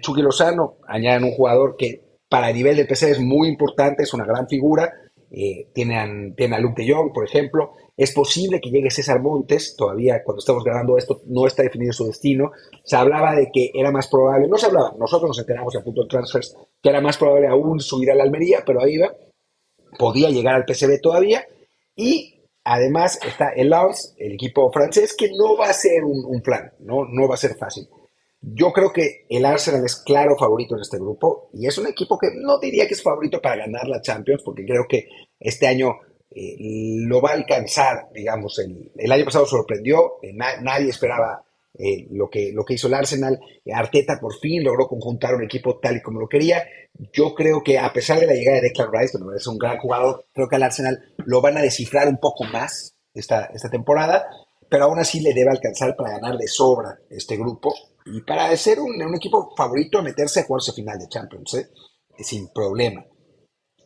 Chucky 0.01 0.23
Lozano, 0.23 0.77
añaden 0.87 1.25
un 1.25 1.33
jugador 1.33 1.77
que 1.77 2.03
para 2.29 2.51
el 2.51 2.57
nivel 2.57 2.77
del 2.77 2.87
PSV 2.87 3.13
es 3.13 3.21
muy 3.21 3.49
importante, 3.49 4.03
es 4.03 4.13
una 4.13 4.27
gran 4.27 4.47
figura, 4.47 4.93
eh, 5.31 5.69
tienen, 5.73 6.35
a 6.53 6.59
Luke 6.61 6.83
de 6.83 6.93
Jong, 6.93 7.13
por 7.13 7.25
ejemplo, 7.25 7.73
es 7.97 8.13
posible 8.13 8.61
que 8.61 8.71
llegue 8.71 8.91
César 8.91 9.21
Montes, 9.21 9.75
todavía 9.77 10.23
cuando 10.23 10.41
estamos 10.41 10.63
grabando 10.63 10.99
esto 10.99 11.23
no 11.27 11.47
está 11.47 11.63
definido 11.63 11.93
su 11.93 12.07
destino, 12.07 12.53
se 12.85 12.97
hablaba 12.97 13.35
de 13.35 13.51
que 13.51 13.71
era 13.75 13.91
más 13.91 14.07
probable, 14.09 14.49
no 14.49 14.57
se 14.59 14.67
hablaba, 14.67 14.95
nosotros 14.99 15.31
nos 15.31 15.39
enteramos 15.39 15.75
a 15.75 15.83
punto 15.83 16.03
de 16.03 16.09
transfers, 16.09 16.57
que 16.83 16.91
era 16.91 17.01
más 17.01 17.17
probable 17.17 17.49
aún 17.49 17.81
subir 17.81 18.11
a 18.11 18.15
la 18.15 18.25
Almería, 18.25 18.63
pero 18.67 18.83
ahí 18.83 18.99
va, 18.99 19.13
podía 19.99 20.31
llegar 20.31 20.55
al 20.55 20.65
PSV 20.67 21.01
todavía. 21.01 21.47
Y 21.95 22.43
además 22.65 23.19
está 23.27 23.51
el 23.51 23.71
Lens, 23.71 24.15
el 24.19 24.33
equipo 24.33 24.71
francés, 24.73 25.15
que 25.17 25.31
no 25.37 25.57
va 25.57 25.69
a 25.69 25.73
ser 25.73 26.05
un, 26.05 26.41
plan, 26.43 26.73
¿no? 26.81 27.05
no 27.05 27.29
va 27.29 27.35
a 27.35 27.39
ser 27.39 27.57
fácil. 27.57 27.89
Yo 28.41 28.73
creo 28.73 28.93
que 28.93 29.27
el 29.29 29.45
Arsenal 29.45 29.85
es 29.85 29.97
claro 29.97 30.37
favorito 30.37 30.77
en 30.77 30.83
este 30.83 30.99
grupo 30.99 31.49
y 31.53 31.67
es 31.67 31.77
un 31.79 31.87
equipo 31.87 32.19
que 32.19 32.29
no 32.35 32.59
diría 32.59 32.87
que 32.87 32.95
es 32.95 33.03
favorito 33.03 33.41
para 33.41 33.57
ganar 33.57 33.89
la 33.89 34.01
Champions, 34.01 34.43
porque 34.45 34.65
creo 34.65 34.87
que 34.89 35.09
este 35.41 35.67
año 35.67 35.97
eh, 36.31 36.57
lo 36.59 37.21
va 37.21 37.31
a 37.31 37.35
alcanzar, 37.35 38.09
digamos, 38.13 38.59
el, 38.59 38.93
el 38.95 39.11
año 39.11 39.25
pasado 39.25 39.47
sorprendió, 39.47 40.19
eh, 40.23 40.33
nadie 40.35 40.91
esperaba 40.91 41.43
eh, 41.79 42.07
lo, 42.11 42.31
que, 42.31 42.53
lo 42.53 42.65
que 42.65 42.75
hizo 42.75 42.87
el 42.89 42.95
Arsenal. 42.95 43.39
Arteta 43.73 44.19
por 44.21 44.35
fin 44.39 44.65
logró 44.65 44.87
conjuntar 44.87 45.35
un 45.35 45.45
equipo 45.45 45.79
tal 45.79 45.97
y 45.97 46.03
como 46.03 46.21
lo 46.21 46.29
quería. 46.29 46.65
Yo 47.13 47.35
creo 47.35 47.63
que 47.63 47.79
a 47.79 47.93
pesar 47.93 48.19
de 48.21 48.27
la 48.27 48.35
llegada 48.35 48.57
de 48.57 48.69
Declan 48.69 48.91
Rice, 48.93 49.19
que 49.19 49.37
es 49.37 49.47
un 49.47 49.59
gran 49.59 49.79
jugador, 49.79 50.27
creo 50.33 50.49
que 50.49 50.57
al 50.57 50.63
Arsenal 50.63 50.99
lo 51.19 51.41
van 51.41 51.59
a 51.59 51.63
descifrar 51.63 52.09
un 52.09 52.19
poco 52.19 52.45
más 52.45 52.97
esta, 53.13 53.47
esta 53.47 53.69
temporada, 53.69 54.27
pero 54.69 54.85
aún 54.85 54.99
así 54.99 55.21
le 55.21 55.35
debe 55.35 55.51
alcanzar 55.51 55.95
para 55.97 56.13
ganar 56.13 56.39
de 56.39 56.49
sobra 56.49 56.99
este 57.11 57.37
grupo 57.37 57.75
y 58.07 58.23
para 58.23 58.57
ser 58.57 58.81
un, 58.81 59.01
un 59.03 59.15
equipo 59.15 59.53
favorito 59.57 59.99
a 59.99 60.03
meterse 60.03 60.41
a 60.41 60.47
cuartos 60.47 60.75
final 60.75 60.99
de 60.99 61.09
Champions, 61.09 61.55
¿eh? 61.55 61.69
sin 62.19 62.49
problema. 62.49 63.05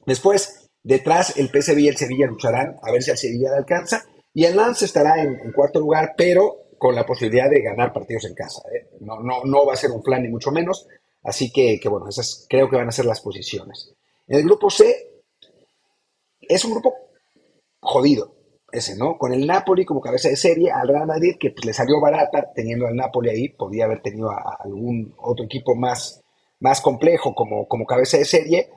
Después, 0.07 0.69
detrás, 0.83 1.37
el 1.37 1.49
PSV 1.49 1.79
y 1.79 1.89
el 1.89 1.97
Sevilla 1.97 2.27
lucharán 2.27 2.77
a 2.83 2.93
ver 2.93 3.03
si 3.03 3.11
al 3.11 3.19
Sevilla 3.19 3.51
le 3.51 3.57
alcanza. 3.57 4.05
Y 4.33 4.45
el 4.45 4.57
Lance 4.57 4.85
estará 4.85 5.21
en 5.21 5.51
cuarto 5.53 5.81
lugar, 5.81 6.15
pero 6.17 6.60
con 6.81 6.95
la 6.95 7.05
posibilidad 7.05 7.51
de 7.51 7.61
ganar 7.61 7.93
partidos 7.93 8.25
en 8.25 8.35
casa. 8.35 8.63
¿eh? 8.75 8.89
No, 9.01 9.21
no, 9.21 9.45
no 9.45 9.67
va 9.67 9.75
a 9.75 9.77
ser 9.77 9.91
un 9.91 10.03
plan 10.03 10.23
ni 10.23 10.31
mucho 10.31 10.51
menos. 10.51 10.89
Así 11.23 11.53
que, 11.53 11.79
bueno, 11.91 12.09
esas 12.09 12.47
creo 12.49 12.71
que 12.71 12.77
van 12.77 12.89
a 12.89 12.93
ser 12.93 13.05
las 13.05 13.21
posiciones. 13.21 13.95
En 14.27 14.39
el 14.39 14.45
grupo 14.45 14.71
C 14.71 15.21
es 16.41 16.65
un 16.65 16.71
grupo 16.73 16.95
jodido, 17.81 18.35
ese, 18.73 18.97
¿no? 18.97 19.19
Con 19.19 19.35
el 19.35 19.47
Napoli 19.47 19.85
como 19.85 20.01
cabeza 20.01 20.31
de 20.31 20.37
serie, 20.37 20.71
al 20.71 20.89
Real 20.89 21.07
Madrid, 21.07 21.37
que 21.39 21.51
pues, 21.51 21.67
le 21.67 21.75
salió 21.75 22.01
barata 22.01 22.51
teniendo 22.55 22.87
al 22.87 22.97
Napoli 22.97 23.29
ahí, 23.29 23.49
podía 23.51 23.85
haber 23.85 24.01
tenido 24.01 24.31
a, 24.31 24.57
algún 24.61 25.15
otro 25.19 25.45
equipo 25.45 25.75
más, 25.75 26.25
más 26.61 26.81
complejo 26.81 27.35
como, 27.35 27.69
como 27.69 27.85
cabeza 27.85 28.17
de 28.17 28.25
serie, 28.25 28.71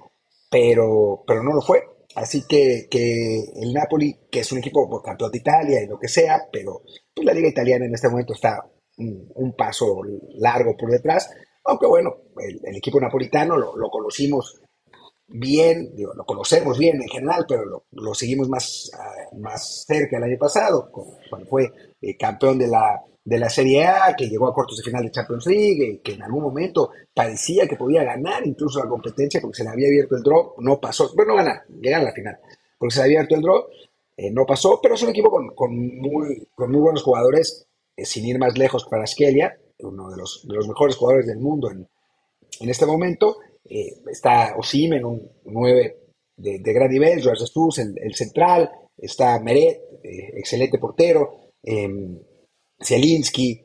pero, 0.52 1.24
pero 1.26 1.42
no 1.42 1.54
lo 1.54 1.62
fue. 1.62 1.93
Así 2.16 2.44
que, 2.48 2.88
que 2.90 3.44
el 3.56 3.74
Napoli, 3.74 4.16
que 4.32 4.42
es 4.42 4.52
un 4.52 4.60
equipo 4.60 4.88
por 4.90 5.02
campeón 5.02 5.32
de 5.32 5.40
Italia 5.40 5.82
y 5.82 5.88
lo 5.88 5.98
que 6.00 6.08
sea, 6.08 6.48
pero 6.52 6.84
pues, 7.14 7.26
la 7.26 7.34
liga 7.34 7.48
italiana 7.48 7.86
en 7.86 7.94
este 7.94 8.10
momento 8.10 8.34
está 8.34 8.64
un, 8.98 9.54
paso 9.58 10.02
largo 10.36 10.78
por 10.78 10.92
detrás, 10.92 11.30
aunque 11.64 11.88
bueno, 11.88 12.16
el, 12.38 12.76
equipo 12.76 13.00
napolitano 13.00 13.58
lo, 13.58 13.90
conocimos 13.90 14.62
bien, 15.28 15.94
lo 15.96 16.24
conocemos 16.26 16.78
bien 16.78 17.02
en 17.02 17.08
general, 17.08 17.46
pero 17.48 17.86
lo, 17.92 18.14
seguimos 18.14 18.48
más, 18.50 18.92
ah, 18.94 19.36
más 19.38 19.84
cerca 19.88 20.18
el 20.18 20.24
año 20.24 20.38
pasado, 20.38 20.92
cuando 20.92 21.48
fue 21.48 21.72
eh, 22.02 22.16
campeón 22.18 22.60
de 22.60 22.68
la, 22.68 23.02
de 23.26 23.38
la 23.38 23.50
Serie 23.50 23.86
A, 23.86 24.14
que 24.16 24.28
llegó 24.28 24.48
a 24.48 24.54
cuartos 24.54 24.78
de 24.78 24.84
final 24.84 25.04
de 25.04 25.12
Champions 25.12 25.46
League, 25.46 26.02
que 26.04 26.14
en 26.14 26.24
algún 26.24 26.44
momento 26.44 26.92
parecía 27.14 27.68
que 27.68 27.78
podía 27.78 28.04
ganar 28.04 28.46
incluso 28.46 28.80
la 28.80 28.90
competencia 28.90 29.40
porque 29.40 29.58
se 29.58 29.64
le 29.64 29.70
había 29.70 29.88
abierto 29.88 30.16
el 30.16 30.24
draw, 30.24 30.56
no 30.60 30.80
pasó, 30.80 31.12
bueno, 31.16 31.32
no 31.32 31.38
ganar, 31.38 31.64
llegar 31.82 32.02
a 32.02 32.06
la 32.06 32.12
final, 32.12 32.38
porque 32.78 32.94
se 32.94 33.00
le 33.00 33.06
había 33.06 33.20
abierto 33.20 33.36
el 33.36 33.42
draw, 33.42 33.66
eh, 34.18 34.32
no 34.32 34.46
pasó, 34.46 34.80
pero 34.82 34.96
es 34.96 35.04
un 35.04 35.10
equipo 35.10 35.30
con, 35.32 35.56
con, 35.56 35.76
muy, 35.76 36.48
con 36.54 36.72
muy 36.72 36.82
buenos 36.82 37.04
jugadores, 37.04 37.66
eh, 37.96 38.06
sin 38.06 38.26
ir 38.26 38.40
más 38.40 38.58
lejos 38.58 38.86
para 38.90 39.08
Skelia, 39.08 39.58
uno 39.80 40.10
de 40.12 40.18
los, 40.18 40.46
de 40.48 40.56
los 40.56 40.68
mejores 40.68 40.96
jugadores 40.96 41.28
del 41.28 41.40
mundo 41.40 41.72
en, 41.72 41.88
en 42.60 42.70
este 42.70 42.86
momento, 42.86 43.38
eh, 43.66 44.02
está 44.12 44.56
Osimen, 44.58 45.06
un 45.06 45.32
9 45.46 45.98
de, 46.38 46.74
gran 46.74 46.90
nivel, 46.90 47.22
George 47.22 47.42
Jesus, 47.42 47.80
el, 47.80 48.14
central, 48.16 48.70
está 48.98 49.40
Meret, 49.40 49.82
eh, 50.04 50.32
excelente 50.36 50.78
portero, 50.78 51.52
eh, 51.64 51.90
Zielinski, 52.84 53.64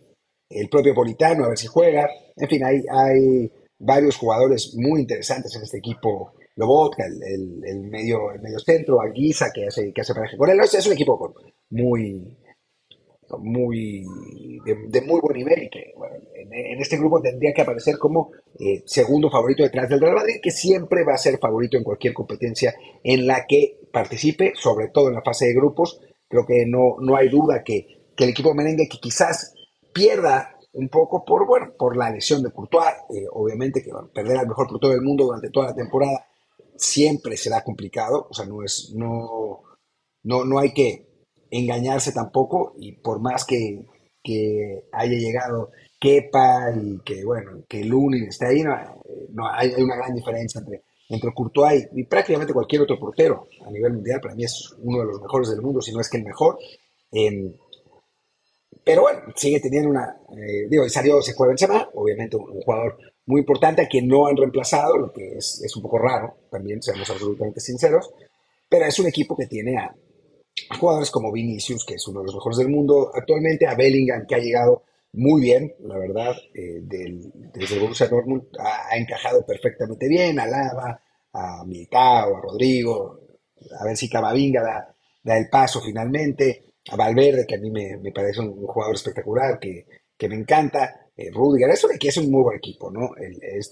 el 0.50 0.68
propio 0.68 0.94
Politano, 0.94 1.44
a 1.44 1.48
ver 1.48 1.58
si 1.58 1.66
juega. 1.66 2.08
En 2.37 2.48
fin, 2.48 2.64
hay, 2.64 2.82
hay 2.90 3.50
varios 3.78 4.16
jugadores 4.16 4.75
muy 4.76 5.00
interesantes 5.00 5.54
en 5.56 5.62
este 5.62 5.78
equipo. 5.78 6.32
Lobotka, 6.56 7.04
el, 7.06 7.62
el, 7.64 7.80
medio, 7.84 8.32
el 8.32 8.40
medio 8.40 8.58
centro, 8.58 9.00
Aguisa, 9.00 9.50
que 9.54 9.66
hace, 9.66 9.92
que 9.92 10.00
hace 10.00 10.14
paraje 10.14 10.37
con 10.37 10.50
él. 10.50 10.58
Es 10.60 10.87
un 10.87 10.92
equipo 10.92 11.34
muy, 11.70 12.37
muy 13.38 14.04
de, 14.64 15.00
muy 15.02 15.20
buen 15.20 15.37
nivel 15.37 15.64
y 15.64 15.68
que 15.68 15.92
en, 16.34 16.80
este 16.80 16.96
grupo 16.96 17.20
tendría 17.20 17.52
que 17.52 17.62
aparecer 17.62 17.98
como 17.98 18.32
eh, 18.58 18.82
segundo 18.87 19.30
favorito 19.30 19.62
detrás 19.62 19.88
del 19.88 20.00
Real 20.00 20.16
Madrid, 20.16 20.40
que 20.42 20.50
siempre 20.50 21.04
va 21.04 21.14
a 21.14 21.18
ser 21.18 21.38
favorito 21.38 21.76
en 21.76 21.84
cualquier 21.84 22.14
competencia 22.14 22.75
en 23.04 23.26
la 23.26 23.46
que 23.46 23.78
participe, 23.92 24.52
sobre 24.56 24.88
todo 24.88 25.08
en 25.08 25.14
la 25.14 25.22
fase 25.22 25.46
de 25.46 25.54
grupos. 25.54 26.00
Creo 26.28 26.46
que 26.46 26.64
no, 26.66 26.96
no 27.00 27.16
hay 27.16 27.28
duda 27.28 27.62
que, 27.64 27.98
el 28.25 28.30
equipo 28.30 28.54
merengue 28.54 28.88
que 28.88 28.98
quizás 28.98 29.54
pierda 29.92 30.56
un 30.72 30.88
poco 30.88 31.25
por, 31.25 31.46
bueno, 31.46 31.72
por 31.76 31.96
la 31.96 32.10
lesión 32.10 32.42
de 32.42 32.50
Courtois, 32.50 32.94
eh, 33.10 33.26
obviamente 33.32 33.82
que 33.82 33.90
perder 34.12 34.38
al 34.38 34.48
mejor 34.48 34.68
portero 34.68 34.92
del 34.92 35.02
mundo 35.02 35.25
durante 35.25 35.50
toda 35.50 35.68
la 35.68 35.75
temporada 35.75 36.26
siempre 36.76 37.37
será 37.37 37.62
complicado, 37.62 38.28
o 38.30 38.34
sea, 38.34 38.46
no 38.46 38.62
es, 38.62 38.92
no, 38.94 39.62
no, 40.22 40.44
no 40.44 40.58
hay 40.58 40.72
que 40.72 41.08
engañarse 41.50 42.12
tampoco 42.12 42.75
y 42.78 42.92
por 42.92 43.20
más 43.20 43.44
que, 43.44 43.84
haya 44.92 45.16
llegado 45.16 45.70
Kepa 45.98 46.70
y 46.76 46.98
que, 47.00 47.25
bueno, 47.25 47.62
que 47.66 47.82
Lunin 47.82 48.25
esté 48.25 48.46
ahí, 48.46 48.62
no, 48.62 49.48
hay, 49.50 49.72
una 49.78 49.96
gran 49.96 50.14
diferencia 50.14 50.60
entre, 50.60 50.82
entre 51.08 51.32
Courtois 51.32 51.88
y, 51.94 52.04
prácticamente 52.04 52.52
cualquier 52.52 52.82
otro 52.82 52.98
portero 52.98 53.48
a 53.64 53.70
nivel 53.70 53.94
mundial. 53.94 54.20
Para 54.20 54.34
mí 54.34 54.44
es 54.44 54.75
uno 54.82 55.00
de 55.00 55.06
los 55.06 55.22
mejores 55.22 55.48
del 55.48 55.62
mundo, 55.62 55.80
si 55.80 55.92
no 55.92 56.00
es 56.00 56.10
que 56.10 56.18
el 56.18 56.25
mejor. 56.25 56.58
Em, 57.10 57.54
pero 58.88 59.02
bueno, 59.02 59.21
sigue 59.37 59.61
teniendo 59.61 59.90
una. 59.90 60.16
Eh, 60.33 60.66
digo, 60.66 60.87
y 60.87 60.88
salió 60.88 61.21
se 61.21 61.35
fue 61.35 61.49
Benzema, 61.49 61.90
obviamente 61.92 62.38
un, 62.38 62.62
jugador 62.62 62.97
muy 63.26 63.40
importante 63.40 63.83
a 63.83 63.87
quien 63.87 64.09
no 64.09 64.26
han 64.26 64.35
reemplazado, 64.35 64.97
lo 64.97 65.12
que 65.12 65.37
es, 65.37 65.61
es 65.62 65.76
un 65.76 65.83
poco 65.83 65.99
raro, 65.99 66.38
también 66.50 66.83
seamos 66.83 67.11
absolutamente 67.11 67.61
sinceros. 67.61 68.09
Pero 68.66 68.87
es 68.87 68.99
un 68.99 69.07
equipo 69.07 69.37
que 69.37 69.47
tiene 69.47 69.76
a, 69.76 69.95
jugadores 70.80 71.11
como 71.11 71.30
Vinicius, 71.30 71.85
que 71.85 71.97
es 71.97 72.09
uno 72.09 72.21
de 72.21 72.26
los 72.28 72.37
mejores 72.37 72.57
del 72.57 72.71
mundo 72.71 73.11
actualmente, 73.14 73.66
a 73.66 73.75
Bellingham, 73.75 74.26
que 74.26 74.37
ha 74.37 74.38
llegado 74.38 74.85
muy 75.12 75.42
bien, 75.42 75.75
la 75.80 75.99
verdad, 75.99 76.35
eh, 76.54 76.80
del, 76.80 77.30
desde 77.52 77.75
el 77.75 77.83
Borussia 77.83 78.09
Dortmund 78.09 78.45
ha, 78.59 78.97
encajado 78.97 79.45
perfectamente 79.45 80.09
bien, 80.09 80.40
a 80.40 80.47
Lava, 80.47 80.99
a 81.35 81.62
Militao, 81.66 82.38
a 82.38 82.40
Rodrigo, 82.40 83.21
a 83.78 83.85
ver 83.85 83.99
si 83.99 84.09
Camavinga 84.09 84.62
da, 84.62 84.97
da, 85.23 85.37
el 85.37 85.50
paso 85.50 85.83
finalmente, 85.83 86.67
a 86.90 86.97
Valverde, 86.97 87.47
que 87.47 87.57
a 87.57 87.59
mí 87.59 87.71
me, 87.71 88.12
parece 88.12 88.40
un, 88.40 88.66
jugador 88.66 88.95
espectacular, 88.95 89.59
que, 89.59 89.87
me 90.28 90.35
encanta, 90.35 91.09
eh, 91.16 91.30
Rudiger, 91.33 91.71
eso 91.71 91.88
de 91.88 91.99
que 91.99 92.09
es 92.09 92.16
un 92.16 92.30
muy 92.30 92.42
buen 92.42 92.59
equipo, 92.59 92.90
¿no? 92.90 93.11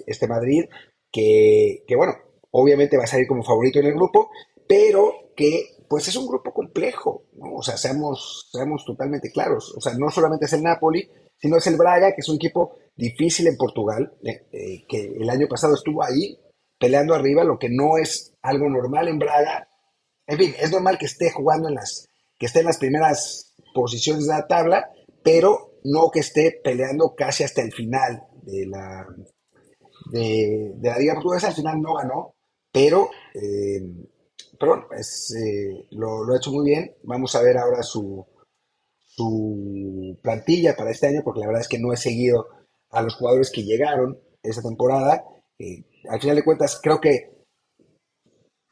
este 0.06 0.28
Madrid, 0.28 0.64
que, 1.10 1.84
que 1.86 1.96
bueno, 1.96 2.14
obviamente 2.50 2.96
va 2.96 3.04
a 3.04 3.08
salir 3.08 3.26
como 3.26 3.42
favorito 3.42 3.78
en 3.78 3.86
el 3.86 3.94
grupo, 3.94 4.30
pero 4.66 5.32
que 5.36 5.76
pues 5.88 6.08
es 6.08 6.16
un 6.16 6.26
grupo 6.26 6.52
complejo, 6.52 7.26
¿no? 7.34 7.56
O 7.56 7.62
sea, 7.62 7.76
seamos, 7.76 8.48
seamos 8.50 8.84
totalmente 8.84 9.30
claros. 9.30 9.72
O 9.76 9.80
sea, 9.80 9.94
no 9.94 10.10
solamente 10.10 10.46
es 10.46 10.52
el 10.52 10.62
Napoli, 10.62 11.08
sino 11.38 11.56
es 11.56 11.66
el 11.66 11.76
Braga, 11.76 12.12
que 12.12 12.20
es 12.20 12.28
un 12.28 12.36
equipo 12.36 12.76
difícil 12.96 13.46
en 13.46 13.56
Portugal, 13.56 14.12
eh, 14.24 14.46
eh, 14.52 14.84
que 14.88 15.12
el 15.20 15.28
año 15.30 15.46
pasado 15.48 15.74
estuvo 15.74 16.02
ahí 16.02 16.38
peleando 16.78 17.14
arriba, 17.14 17.44
lo 17.44 17.58
que 17.58 17.68
no 17.70 17.98
es 17.98 18.34
algo 18.42 18.68
normal 18.68 19.08
en 19.08 19.18
Braga. 19.18 19.68
En 20.26 20.38
fin, 20.38 20.54
es 20.58 20.72
normal 20.72 20.98
que 20.98 21.06
esté 21.06 21.30
jugando 21.30 21.68
en 21.68 21.76
las, 21.76 22.08
que 22.38 22.46
esté 22.46 22.60
en 22.60 22.66
las 22.66 22.78
primeras 22.78 23.54
posiciones 23.74 24.26
de 24.26 24.32
la 24.32 24.46
tabla, 24.46 24.90
pero 25.22 25.78
no 25.84 26.10
que 26.10 26.20
esté 26.20 26.60
peleando 26.62 27.14
casi 27.16 27.44
hasta 27.44 27.62
el 27.62 27.72
final 27.72 28.22
de 28.42 28.66
la, 28.66 29.06
de, 30.10 30.74
la 30.80 30.98
Liga 30.98 31.14
Portuguesa. 31.14 31.48
Al 31.48 31.54
final 31.54 31.80
no 31.80 31.94
ganó, 31.94 32.34
pero 32.72 33.10
eh, 33.34 33.80
es, 34.98 35.34
eh, 35.34 35.86
lo, 35.90 36.32
ha 36.32 36.36
hecho 36.36 36.52
muy 36.52 36.70
bien. 36.70 36.94
Vamos 37.02 37.34
a 37.34 37.42
ver 37.42 37.56
ahora 37.58 37.82
su, 37.82 38.26
su 39.04 40.18
plantilla 40.22 40.76
para 40.76 40.90
este 40.90 41.06
año, 41.08 41.22
porque 41.24 41.40
la 41.40 41.46
verdad 41.46 41.62
es 41.62 41.68
que 41.68 41.78
no 41.78 41.92
he 41.92 41.96
seguido 41.96 42.48
a 42.90 43.02
los 43.02 43.14
jugadores 43.14 43.50
que 43.50 43.64
llegaron 43.64 44.18
esa 44.42 44.62
temporada. 44.62 45.24
Eh, 45.58 45.84
al 46.08 46.20
final 46.20 46.36
de 46.36 46.44
cuentas, 46.44 46.78
creo 46.82 47.00
que 47.00 47.36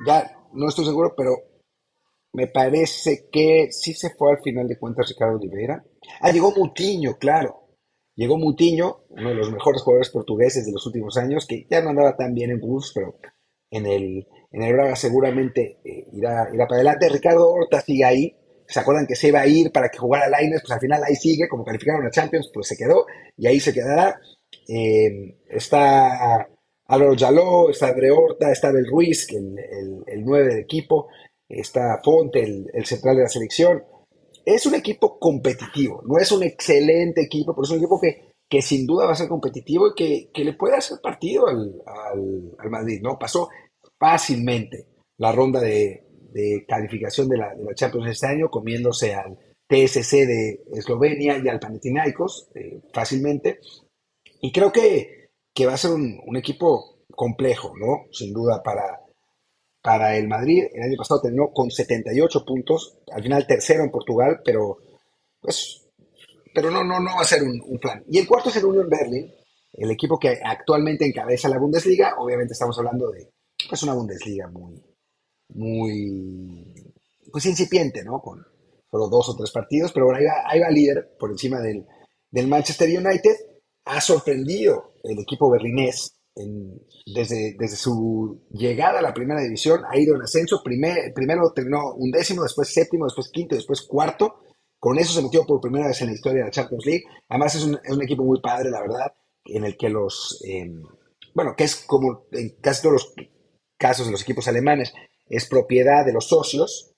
ya 0.06 0.37
no 0.52 0.68
estoy 0.68 0.85
seguro, 0.85 1.14
pero 1.16 1.54
me 2.35 2.49
parece 2.49 3.29
que 3.31 3.69
sí 3.71 3.95
se 3.95 4.11
fue 4.11 4.33
al 4.33 4.43
final 4.43 4.67
de 4.67 4.76
cuentas 4.76 5.09
Ricardo 5.09 5.37
Oliveira. 5.37 5.85
Ah, 6.21 6.33
llegó 6.33 6.53
Mutiño, 6.53 7.17
claro. 7.17 7.69
Llegó 8.17 8.37
Mutiño, 8.38 9.05
uno 9.09 9.29
de 9.29 9.35
los 9.37 9.53
mejores 9.53 9.83
jugadores 9.83 10.11
portugueses 10.11 10.67
de 10.67 10.73
los 10.73 10.85
últimos 10.85 11.17
años, 11.17 11.47
que 11.47 11.67
ya 11.71 11.81
no 11.81 11.91
andaba 11.91 12.17
tan 12.17 12.35
bien 12.35 12.50
en 12.50 12.61
Bulls, 12.61 12.93
pero 12.93 13.19
en 13.71 13.87
el, 13.87 14.26
en 14.50 14.62
el 14.62 14.73
Braga 14.73 14.97
seguramente 14.97 15.79
eh, 15.85 16.09
irá, 16.12 16.49
irá 16.53 16.67
para 16.67 16.81
adelante. 16.81 17.09
Ricardo 17.09 17.50
Horta 17.50 17.81
sigue 17.81 18.05
ahí. 18.05 18.37
¿Se 18.67 18.81
acuerdan 18.81 19.07
que 19.07 19.14
se 19.14 19.29
iba 19.29 19.41
a 19.41 19.47
ir 19.47 19.71
para 19.71 19.88
que 19.88 19.99
jugara 19.99 20.29
Laines? 20.29 20.61
Pues 20.62 20.73
al 20.73 20.81
final 20.81 21.05
ahí 21.05 21.14
sigue, 21.14 21.49
como 21.49 21.64
calificaron 21.64 22.05
a 22.05 22.11
Champions, 22.11 22.50
pues 22.53 22.67
se 22.67 22.76
quedó 22.76 23.07
y 23.37 23.47
ahí 23.47 23.61
se 23.61 23.73
quedará. 23.73 24.21
Eh, 24.69 25.38
está 25.49 26.49
Álvaro 26.87 27.14
Jaló, 27.17 27.71
está 27.71 27.88
André 27.88 28.11
Horta, 28.11 28.50
está 28.50 28.73
Del 28.73 28.88
Ruiz, 28.88 29.29
el, 29.31 29.57
el, 29.59 30.03
el 30.07 30.25
9 30.25 30.49
del 30.49 30.59
equipo, 30.59 31.09
está 31.49 32.01
Fonte, 32.03 32.43
el, 32.43 32.87
central 32.87 33.17
de 33.17 33.23
la 33.23 33.29
selección. 33.29 33.83
Es 34.45 34.67
un 34.67 34.75
equipo 34.75 35.19
competitivo, 35.19 36.03
no 36.07 36.19
es 36.19 36.31
un 36.33 36.43
excelente 36.43 37.23
equipo, 37.23 37.55
pero 37.55 37.65
es 37.65 37.71
un 37.71 37.79
equipo 37.79 38.01
que, 38.01 38.33
que 38.49 38.61
sin 38.61 38.87
duda 38.87 39.07
va 39.07 39.13
a 39.13 39.17
ser 39.17 39.29
competitivo 39.29 39.89
y 39.89 39.95
que, 39.95 40.31
que 40.33 40.45
le 40.45 40.53
puede 40.53 40.77
hacer 40.77 40.99
partido 41.03 41.47
al, 41.47 41.83
al, 42.59 42.71
Madrid, 42.71 43.01
¿no? 43.03 43.19
Pasó 43.19 43.49
fácilmente 43.99 44.87
la 45.19 45.33
ronda 45.33 45.61
de, 45.61 46.03
calificación 46.69 47.29
de 47.29 47.39
la, 47.39 47.55
Champions 47.75 48.11
este 48.11 48.27
año, 48.27 48.51
comiéndose 48.51 49.15
al 49.15 49.39
TSC 49.69 50.27
de 50.27 50.65
Eslovenia 50.75 51.39
y 51.39 51.49
al 51.49 51.61
Panathinaikos 51.61 52.49
eh, 52.55 52.81
fácilmente. 52.93 53.61
Y 54.41 54.53
creo 54.53 54.73
que, 54.73 55.29
que, 55.55 55.67
va 55.67 55.75
a 55.75 55.79
ser 55.79 55.93
un, 55.93 56.37
equipo 56.37 57.05
complejo, 57.15 57.73
¿no? 57.79 58.07
Sin 58.11 58.33
duda 58.33 58.63
para, 58.63 59.04
para 59.85 60.17
el 60.17 60.26
Madrid. 60.26 60.64
El 60.73 60.83
año 60.83 60.97
pasado 60.97 61.21
terminó 61.21 61.53
con 61.53 61.71
78 61.71 62.43
puntos, 62.47 62.97
al 63.12 63.23
final 63.23 63.47
tercero 63.47 63.85
en 63.85 63.91
Portugal, 63.91 64.41
pero 64.43 64.79
pues, 65.43 65.83
pero 66.55 66.71
no, 66.71 66.83
no, 66.83 66.99
no 67.00 67.17
va 67.17 67.21
a 67.21 67.25
ser 67.25 67.43
un, 67.43 67.79
plan. 67.79 68.03
Y 68.09 68.17
el 68.19 68.26
cuarto 68.26 68.49
es 68.49 68.57
el 68.57 68.64
uno 68.64 68.81
en 68.81 68.88
Berlín, 68.88 69.31
el 69.75 69.91
equipo 69.91 70.19
que 70.19 70.41
actualmente 70.43 71.05
encabeza 71.05 71.50
la 71.50 71.59
Bundesliga. 71.59 72.14
Obviamente 72.17 72.55
estamos 72.55 72.79
hablando 72.79 73.11
de, 73.11 73.31
es 73.71 73.83
una 73.83 73.93
Bundesliga 73.93 74.49
muy, 74.49 74.83
muy, 75.50 76.64
pues 77.31 77.45
incipiente, 77.45 78.03
¿no? 78.03 78.23
Con 78.23 78.43
solo 78.91 79.09
dos 79.09 79.29
o 79.29 79.37
tres 79.37 79.50
partidos, 79.50 79.93
pero 79.93 80.07
bueno, 80.07 80.26
ahí 80.47 80.61
va, 80.61 80.71
líder 80.71 81.14
por 81.19 81.31
encima 81.31 81.61
del, 81.61 81.87
Manchester 82.49 82.88
United. 82.88 83.37
Ha 83.85 84.00
sorprendido 84.00 84.95
el 85.03 85.19
equipo 85.19 85.50
berlinés 85.50 86.17
desde, 86.37 87.55
desde 87.59 87.76
su 87.76 88.43
llegada 88.50 88.99
a 88.99 89.03
la 89.03 89.14
primera 89.14 89.41
división 89.41 89.83
ha 89.88 89.99
ido 89.99 90.17
en 90.17 90.23
ascenso. 90.23 90.62
primero 90.62 91.53
terminó 91.55 91.95
un 91.95 92.11
décimo, 92.11 92.43
después 92.43 92.73
séptimo, 92.73 93.05
después 93.05 93.31
quinto, 93.31 93.55
después 93.55 93.83
cuarto. 93.83 94.41
Con 94.79 94.99
eso 94.99 95.12
se 95.12 95.23
metió 95.23 95.47
por 95.47 95.61
primera 95.61 95.87
vez 95.87 96.00
en 96.03 96.09
la 96.09 96.14
historia 96.14 96.41
de 96.41 96.47
la 96.47 96.50
Champions 96.50 96.85
League. 96.85 97.05
Además 97.29 97.55
es 97.55 97.64
un, 97.64 98.03
equipo 98.03 98.25
muy 98.25 98.41
padre, 98.41 98.71
la 98.71 98.81
verdad, 98.81 99.14
en 99.45 99.64
el 99.64 99.76
que 99.76 99.88
los, 99.88 100.43
em, 100.45 100.83
bueno, 101.35 101.55
que 101.57 101.64
es 101.64 101.76
como 101.87 102.26
en 102.33 102.57
casi 102.61 102.83
todos 102.83 102.93
los 102.93 103.14
casos 103.79 104.07
de 104.07 104.12
los 104.12 104.23
equipos 104.23 104.49
alemanes, 104.49 104.93
es 105.26 105.47
propiedad 105.49 106.05
de 106.05 106.12
los 106.12 106.26
socios. 106.26 106.91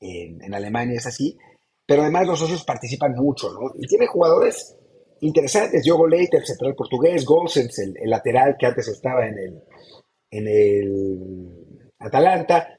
En, 0.00 0.42
en 0.42 0.54
Alemania 0.54 0.96
es 0.96 1.06
así. 1.06 1.36
Pero 1.86 2.02
además 2.02 2.26
los 2.26 2.38
socios 2.38 2.64
participan 2.64 3.14
mucho, 3.16 3.52
¿no? 3.52 3.72
Y 3.74 3.86
tiene 3.86 4.06
jugadores 4.06 4.79
interesantes. 5.20 5.82
Diogo 5.82 6.06
Leite, 6.06 6.38
el 6.38 6.46
central 6.46 6.74
portugués, 6.74 7.24
Gosens, 7.24 7.78
el, 7.78 7.94
lateral 8.04 8.56
que 8.58 8.66
antes 8.66 8.88
estaba 8.88 9.26
en 9.26 9.38
el, 9.38 9.62
en 10.30 10.48
el 10.48 11.90
Atalanta, 11.98 12.78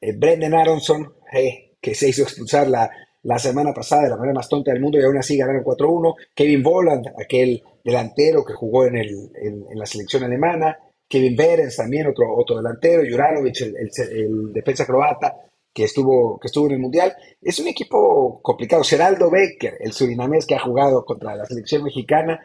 eh, 0.00 0.12
Brendan 0.16 0.54
Aronson, 0.54 1.14
eh, 1.32 1.76
que 1.80 1.94
se 1.94 2.08
hizo 2.08 2.22
expulsar 2.22 2.68
la, 2.68 2.90
la, 3.22 3.38
semana 3.38 3.72
pasada 3.72 4.02
de 4.02 4.10
la 4.10 4.16
manera 4.16 4.34
más 4.34 4.48
tonta 4.48 4.72
del 4.72 4.80
mundo 4.80 4.98
y 4.98 5.04
aún 5.04 5.18
así 5.18 5.36
ganaron 5.36 5.64
4-1. 5.64 6.14
Kevin 6.34 6.62
Volland, 6.62 7.06
aquel 7.18 7.62
delantero 7.82 8.44
que 8.44 8.54
jugó 8.54 8.86
en, 8.86 8.96
el, 8.96 9.30
en, 9.34 9.78
la 9.78 9.86
selección 9.86 10.24
alemana. 10.24 10.76
Kevin 11.08 11.34
Berens 11.34 11.76
también, 11.76 12.06
otro, 12.06 12.32
otro 12.36 12.56
delantero. 12.56 13.02
Juranovic, 13.08 13.60
el, 13.62 13.90
el 14.12 14.52
defensa 14.52 14.86
croata 14.86 15.49
que 15.72 15.84
estuvo, 15.84 16.38
que 16.38 16.48
estuvo 16.48 16.66
en 16.66 16.72
el 16.72 16.78
Mundial. 16.80 17.14
Es 17.40 17.58
un 17.58 17.68
equipo 17.68 18.40
complicado. 18.42 18.82
Geraldo 18.84 19.30
Becker, 19.30 19.74
el 19.80 19.92
surinamés 19.92 20.46
que 20.46 20.54
ha 20.54 20.60
jugado 20.60 21.04
contra 21.04 21.36
la 21.36 21.46
selección 21.46 21.84
mexicana, 21.84 22.40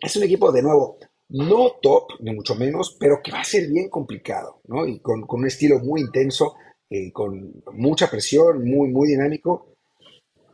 es 0.00 0.16
un 0.16 0.24
equipo, 0.24 0.52
de 0.52 0.62
nuevo, 0.62 0.98
no 1.28 1.72
top, 1.82 2.12
ni 2.20 2.34
mucho 2.34 2.54
menos, 2.54 2.96
pero 2.98 3.20
que 3.22 3.32
va 3.32 3.40
a 3.40 3.44
ser 3.44 3.68
bien 3.68 3.88
complicado, 3.88 4.60
¿no? 4.66 4.86
Y 4.86 5.00
con, 5.00 5.24
un 5.28 5.46
estilo 5.46 5.78
muy 5.80 6.00
intenso, 6.00 6.54
eh, 6.90 7.12
con 7.12 7.62
mucha 7.72 8.08
presión, 8.10 8.64
muy, 8.64 8.90
muy 8.90 9.08
dinámico. 9.08 9.74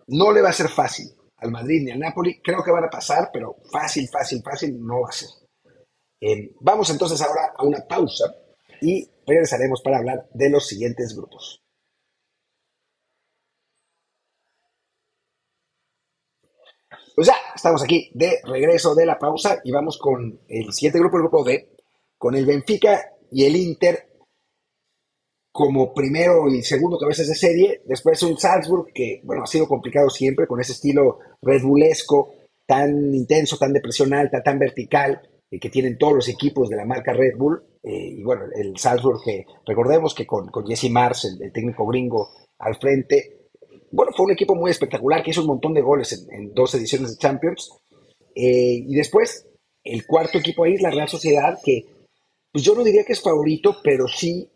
No 0.09 0.33
le 0.33 0.43
va 0.43 0.51
a 0.51 0.55
ser 0.55 0.69
fácil 0.69 1.09
al 1.37 1.51
Madrid 1.51 1.83
ni 1.85 1.91
al 1.91 1.99
Napoli. 1.99 2.41
Creo 2.43 2.63
que 2.63 2.71
van 2.71 2.85
a 2.85 2.91
pasar, 2.91 3.31
pero 3.33 3.57
fácil, 3.71 4.09
fácil, 4.09 4.43
fácil 4.43 4.79
no 4.81 5.01
va 5.03 5.09
a 5.09 5.13
ser. 5.13 5.29
Eh, 6.21 6.55
vamos 6.61 6.89
entonces 6.91 7.21
ahora 7.21 7.53
a 7.57 7.65
una 7.65 7.87
pausa 7.87 8.33
y 8.81 9.09
regresaremos 9.27 9.83
para 9.83 9.99
hablar 9.99 10.29
de 10.33 10.51
los 10.51 10.67
siguientes 10.67 11.15
grupos. 11.17 11.62
Pues 17.23 17.31
ya, 17.31 17.55
estamos 17.55 17.81
aquí 17.85 18.11
de 18.15 18.41
regreso 18.43 18.97
de 18.97 19.07
la 19.07 19.17
pausa 19.17 19.61
y 19.63 19.71
vamos 19.71 19.97
con 19.97 20.41
el 20.49 20.73
siguiente 20.73 20.99
grupo, 20.99 21.19
el 21.19 21.23
grupo 21.23 21.45
D, 21.45 21.69
con 22.19 22.35
el 22.35 22.45
Benfica 22.45 23.13
y 23.31 23.45
el 23.45 23.55
Inter 23.55 24.09
como 25.53 25.95
primero 25.95 26.49
y 26.49 26.65
segundo 26.65 26.99
cabezas 26.99 27.29
de 27.29 27.37
serie. 27.37 27.83
Después 27.85 28.21
un 28.25 28.37
Salzburg 28.37 28.93
que, 28.93 29.21
bueno, 29.23 29.45
ha 29.45 29.47
sido 29.47 29.69
complicado 29.69 30.11
siempre 30.11 30.49
con 30.49 30.61
ese 30.61 30.73
estilo 30.73 31.21
Red 31.41 31.63
Bullesco, 31.63 32.35
tan 32.67 33.15
intenso, 33.15 33.57
tan 33.57 33.73
de 33.73 33.81
presión 33.81 34.13
alta, 34.13 34.43
tan 34.43 34.59
vertical, 34.59 35.23
que 35.49 35.71
tienen 35.71 35.99
todos 35.99 36.15
los 36.15 36.29
equipos 36.29 36.69
de 36.71 36.75
la 36.75 36.85
marca 36.85 37.13
Red 37.13 37.37
Bull. 37.37 37.63
Eh, 37.85 38.17
y 38.19 38.25
bueno, 38.25 38.47
el 38.53 38.77
Salzburg 38.77 39.21
que 39.25 39.47
recordemos 39.65 40.13
que 40.13 40.27
con, 40.27 40.49
con 40.49 40.67
Jesse 40.67 40.91
Mars, 40.91 41.39
el 41.41 41.53
técnico 41.53 41.87
gringo, 41.87 42.31
al 42.59 42.75
frente, 42.81 43.42
bueno, 43.93 44.13
fue 44.17 44.25
un 44.25 44.33
equipo 44.33 44.55
muy 44.55 44.71
espectacular 44.71 45.23
que 45.23 45.31
hizo 45.31 45.43
un 45.43 45.49
montón 45.49 45.75
de 45.75 45.83
goles 45.83 46.27
en, 46.31 46.55
dos 46.55 46.75
ediciones 46.75 47.11
de 47.11 47.19
Champions. 47.19 47.71
Eh, 48.35 48.85
y 48.89 48.95
después, 48.95 49.47
el 49.85 50.07
cuarto 50.07 50.39
equipo 50.39 50.65
ahí 50.65 50.75
es 50.75 50.83
la 50.83 50.91
Real 50.91 51.09
Sociedad, 51.09 51.59
que 51.63 51.85
pues 52.51 52.65
yo 52.65 52.75
no 52.75 52.85
diría 52.85 53.05
que 53.05 53.13
es 53.13 53.21
favorito, 53.21 53.77
pero 53.85 54.09
sí 54.09 54.49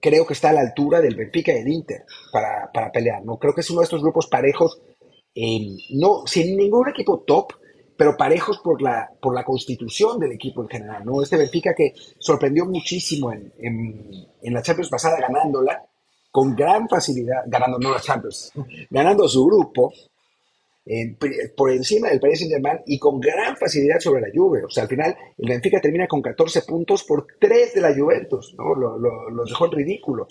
creo 0.00 0.26
que 0.26 0.32
está 0.32 0.50
a 0.50 0.54
la 0.54 0.60
altura 0.60 1.00
del 1.00 1.16
Benfica 1.16 1.52
y 1.52 1.56
del 1.56 1.68
Inter 1.68 2.04
para, 2.32 2.90
pelear. 2.92 3.24
¿no? 3.24 3.36
Creo 3.36 3.52
que 3.52 3.60
es 3.62 3.70
uno 3.70 3.80
de 3.80 3.84
estos 3.84 4.02
grupos 4.02 4.28
parejos, 4.28 4.80
no, 5.90 6.26
sin 6.26 6.56
ningún 6.56 6.88
equipo 6.88 7.20
top, 7.26 7.52
pero 7.96 8.16
parejos 8.16 8.58
por 8.58 8.80
la, 8.80 9.10
por 9.20 9.34
la 9.34 9.44
constitución 9.44 10.18
del 10.18 10.32
equipo 10.32 10.62
en 10.62 10.68
general. 10.68 11.04
¿no? 11.04 11.20
Este 11.20 11.36
Benfica 11.36 11.74
que 11.74 11.94
sorprendió 12.18 12.64
muchísimo 12.66 13.32
en, 13.32 13.52
en 13.58 14.54
la 14.54 14.62
Champions 14.62 14.88
pasada 14.88 15.20
ganándola, 15.20 15.84
con 16.32 16.56
gran 16.56 16.88
facilidad, 16.88 17.42
ganando 17.46 17.78
no 17.78 17.92
las 17.92 18.02
Champions, 18.02 18.52
ganando 18.90 19.28
su 19.28 19.44
grupo 19.46 19.92
por 21.56 21.70
encima 21.70 22.08
del 22.08 22.18
Paris 22.18 22.40
Saint-Germain 22.40 22.80
y 22.86 22.98
con 22.98 23.20
gran 23.20 23.56
facilidad 23.56 24.00
sobre 24.00 24.22
la 24.22 24.28
Juve. 24.34 24.64
O 24.64 24.70
sea, 24.70 24.82
al 24.82 24.88
final 24.88 25.16
el 25.38 25.48
Benfica 25.48 25.80
termina 25.80 26.08
con 26.08 26.20
14 26.20 26.62
puntos 26.62 27.04
por 27.04 27.26
3 27.38 27.74
de 27.74 27.80
la 27.80 27.94
Juventus, 27.94 28.54
¿no? 28.58 28.74
Lo, 28.74 28.98
los 28.98 29.48
dejó 29.48 29.66
en 29.66 29.72
ridículo. 29.72 30.26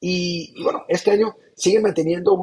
Y, 0.00 0.62
bueno, 0.62 0.84
este 0.88 1.12
año 1.12 1.36
sigue 1.56 1.80
manteniendo 1.80 2.34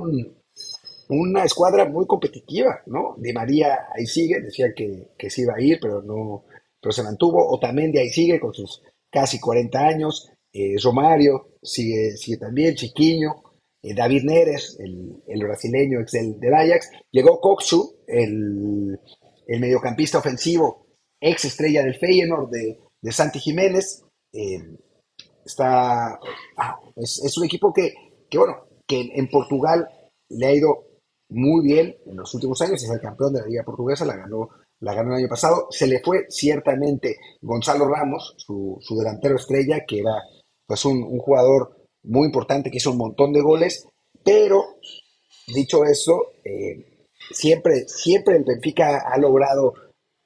una 1.10 1.43
escuadra 1.43 1.86
muy 1.86 2.08
competitiva, 2.08 2.81
¿no? 2.88 3.15
Di 3.17 3.31
María 3.31 3.88
ahí 3.95 4.08
sigue, 4.08 4.41
decía 4.41 4.73
que, 4.75 5.12
que 5.17 5.29
se 5.29 5.43
iba 5.43 5.53
a 5.55 5.62
ir, 5.62 5.77
pero 5.79 6.01
no, 6.01 6.45
pero 6.81 6.91
se 6.91 7.03
mantuvo. 7.03 7.47
Otamendi 7.47 7.99
ahí 7.99 8.10
sigue 8.10 8.39
con 8.39 8.53
sus 8.53 8.81
casi 9.12 9.39
40 9.39 9.79
años. 9.79 10.31
Eh, 10.57 10.77
Romario 10.81 11.57
sigue, 11.61 12.15
también, 12.39 12.75
Chiquiño, 12.75 13.43
eh, 13.81 13.93
David 13.93 14.23
Neres, 14.23 14.77
el, 14.79 15.43
brasileño 15.43 15.99
ex 15.99 16.13
del, 16.13 16.53
Ajax, 16.53 16.91
llegó 17.11 17.41
Coxu, 17.41 17.97
el, 18.07 18.97
mediocampista 19.59 20.19
ofensivo, 20.19 20.87
ex 21.19 21.43
estrella 21.43 21.83
del 21.83 21.95
Feyenoord 21.95 22.49
de, 22.51 22.79
de 23.01 23.11
Santi 23.11 23.39
Jiménez, 23.39 24.05
eh, 24.31 24.63
está, 25.43 26.17
ah, 26.55 26.79
es, 26.95 27.37
un 27.37 27.43
equipo 27.43 27.73
que, 27.73 27.93
bueno, 28.37 28.65
que 28.87 29.11
en 29.13 29.29
Portugal 29.29 29.89
le 30.29 30.45
ha 30.45 30.53
ido 30.53 30.85
muy 31.31 31.65
bien 31.65 31.97
en 32.05 32.15
los 32.15 32.33
últimos 32.33 32.61
años, 32.61 32.81
es 32.81 32.89
el 32.89 33.01
campeón 33.01 33.33
de 33.33 33.41
la 33.41 33.47
Liga 33.47 33.63
Portuguesa, 33.65 34.05
la 34.05 34.15
ganó, 34.15 34.51
la 34.79 34.93
ganó 34.93 35.11
el 35.11 35.17
año 35.17 35.29
pasado, 35.29 35.67
se 35.69 35.85
le 35.85 35.99
fue 36.01 36.27
ciertamente 36.29 37.17
Gonzalo 37.41 37.89
Ramos, 37.89 38.35
su, 38.37 38.77
su 38.79 38.97
delantero 38.97 39.35
estrella, 39.35 39.83
que 39.85 39.99
era 39.99 40.13
pues 40.67 40.86
un, 40.86 41.04
un 41.04 41.19
jugador 41.19 41.86
muy 42.04 42.28
importante 42.28 42.69
que 42.69 42.78
hizo 42.78 42.91
un 42.91 42.97
montón 42.97 43.34
de 43.34 43.41
goles, 43.41 43.88
pero 44.23 44.63
dicho 45.47 45.84
eso, 45.86 46.34
eh, 46.43 47.08
siempre, 47.32 47.88
siempre 47.88 48.38
el 48.38 48.43
Benfica 48.43 49.04
ha 49.08 49.17
logrado 49.17 49.73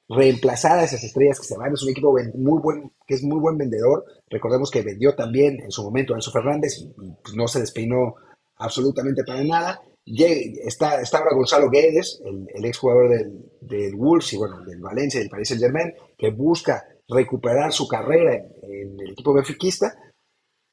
reemplazar 0.08 0.78
a 0.78 0.84
esas 0.84 1.04
estrellas 1.04 1.38
que 1.38 1.46
se 1.46 1.56
van. 1.56 1.72
Es 1.72 1.82
un 1.82 1.90
equipo 1.90 2.14
muy 2.34 2.60
buen, 2.60 2.92
que 3.06 3.14
es 3.14 3.22
muy 3.22 3.38
buen 3.38 3.56
vendedor. 3.56 4.04
Recordemos 4.28 4.70
que 4.70 4.82
vendió 4.82 5.14
también 5.14 5.60
en 5.60 5.70
su 5.70 5.82
momento 5.82 6.14
a 6.14 6.16
Enzo 6.16 6.32
Fernández 6.32 6.78
y, 6.78 6.92
pues, 7.22 7.34
no 7.34 7.46
se 7.46 7.60
despeinó 7.60 8.14
absolutamente 8.56 9.22
para 9.24 9.44
nada. 9.44 9.82
Está, 10.04 11.00
está 11.00 11.18
ahora 11.18 11.36
Gonzalo 11.36 11.70
Guedes, 11.70 12.20
el, 12.24 12.48
el 12.52 12.64
exjugador 12.64 13.10
del, 13.10 13.52
del, 13.60 13.94
Wolves 13.94 14.32
y 14.32 14.38
bueno, 14.38 14.60
del 14.64 14.80
Valencia 14.80 15.18
y 15.18 15.22
del 15.22 15.30
Paris 15.30 15.48
Saint 15.48 15.62
Germain, 15.62 15.94
que 16.18 16.30
busca 16.30 16.84
recuperar 17.08 17.72
su 17.72 17.86
carrera 17.86 18.34
en, 18.34 18.98
el 18.98 19.12
equipo 19.12 19.32
benfiquista 19.32 19.94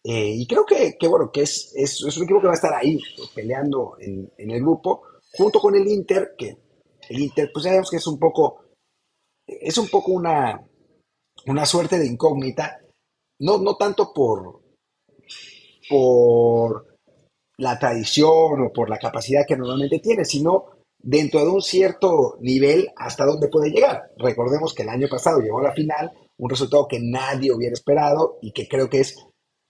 eh, 0.10 0.36
y 0.38 0.48
creo 0.48 0.66
que, 0.66 0.96
bueno, 1.10 1.30
que 1.34 1.42
es, 1.42 1.74
es, 1.76 2.02
un 2.02 2.24
equipo 2.24 2.40
que 2.40 2.48
va 2.48 2.54
a 2.54 2.56
estar 2.56 2.74
ahí 2.74 2.98
peleando 3.36 3.98
en, 4.00 4.32
el 4.38 4.62
grupo, 4.62 5.02
junto 5.34 5.60
con 5.60 5.76
el 5.76 5.86
Inter, 5.86 6.34
que 6.38 6.58
el 7.10 7.20
Inter, 7.20 7.50
pues 7.54 7.66
sabemos 7.66 7.90
que 7.90 7.98
es 7.98 8.08
un 8.08 8.18
poco, 8.18 8.68
es 9.46 9.78
un 9.78 9.90
poco 9.90 10.14
una, 10.14 10.66
una 11.48 11.66
suerte 11.66 12.00
de 12.00 12.08
incógnita, 12.08 12.80
no, 13.42 13.58
no 13.58 13.76
tanto 13.76 14.14
por, 14.14 14.62
por 15.90 16.98
la 17.58 17.78
tradición 17.78 18.62
o 18.62 18.72
por 18.74 18.90
la 18.90 19.00
capacidad 19.00 19.46
que 19.46 19.58
normalmente 19.58 20.00
tiene, 20.00 20.24
sino 20.24 20.68
dentro 20.98 21.42
de 21.42 21.50
un 21.50 21.62
cierto 21.62 22.38
nivel 22.40 22.94
hasta 22.96 23.26
dónde 23.26 23.50
puede 23.50 23.72
llegar. 23.72 24.10
Recordemos 24.16 24.74
que 24.74 24.84
el 24.84 24.90
año 24.90 25.10
pasado 25.10 25.42
llegó 25.42 25.60
a 25.60 25.64
la 25.64 25.74
final, 25.74 26.14
un 26.38 26.50
resultado 26.50 26.88
que 26.88 27.02
nadie 27.02 27.52
hubiera 27.52 27.74
esperado 27.74 28.38
y 28.42 28.54
que 28.54 28.70
creo 28.70 28.90
que 28.90 29.02
es 29.02 29.28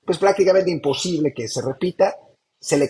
pues 0.07 0.17
prácticamente 0.17 0.71
imposible 0.71 1.33
que 1.33 1.47
se 1.47 1.61
repita. 1.61 2.15
Se 2.59 2.77
le, 2.77 2.89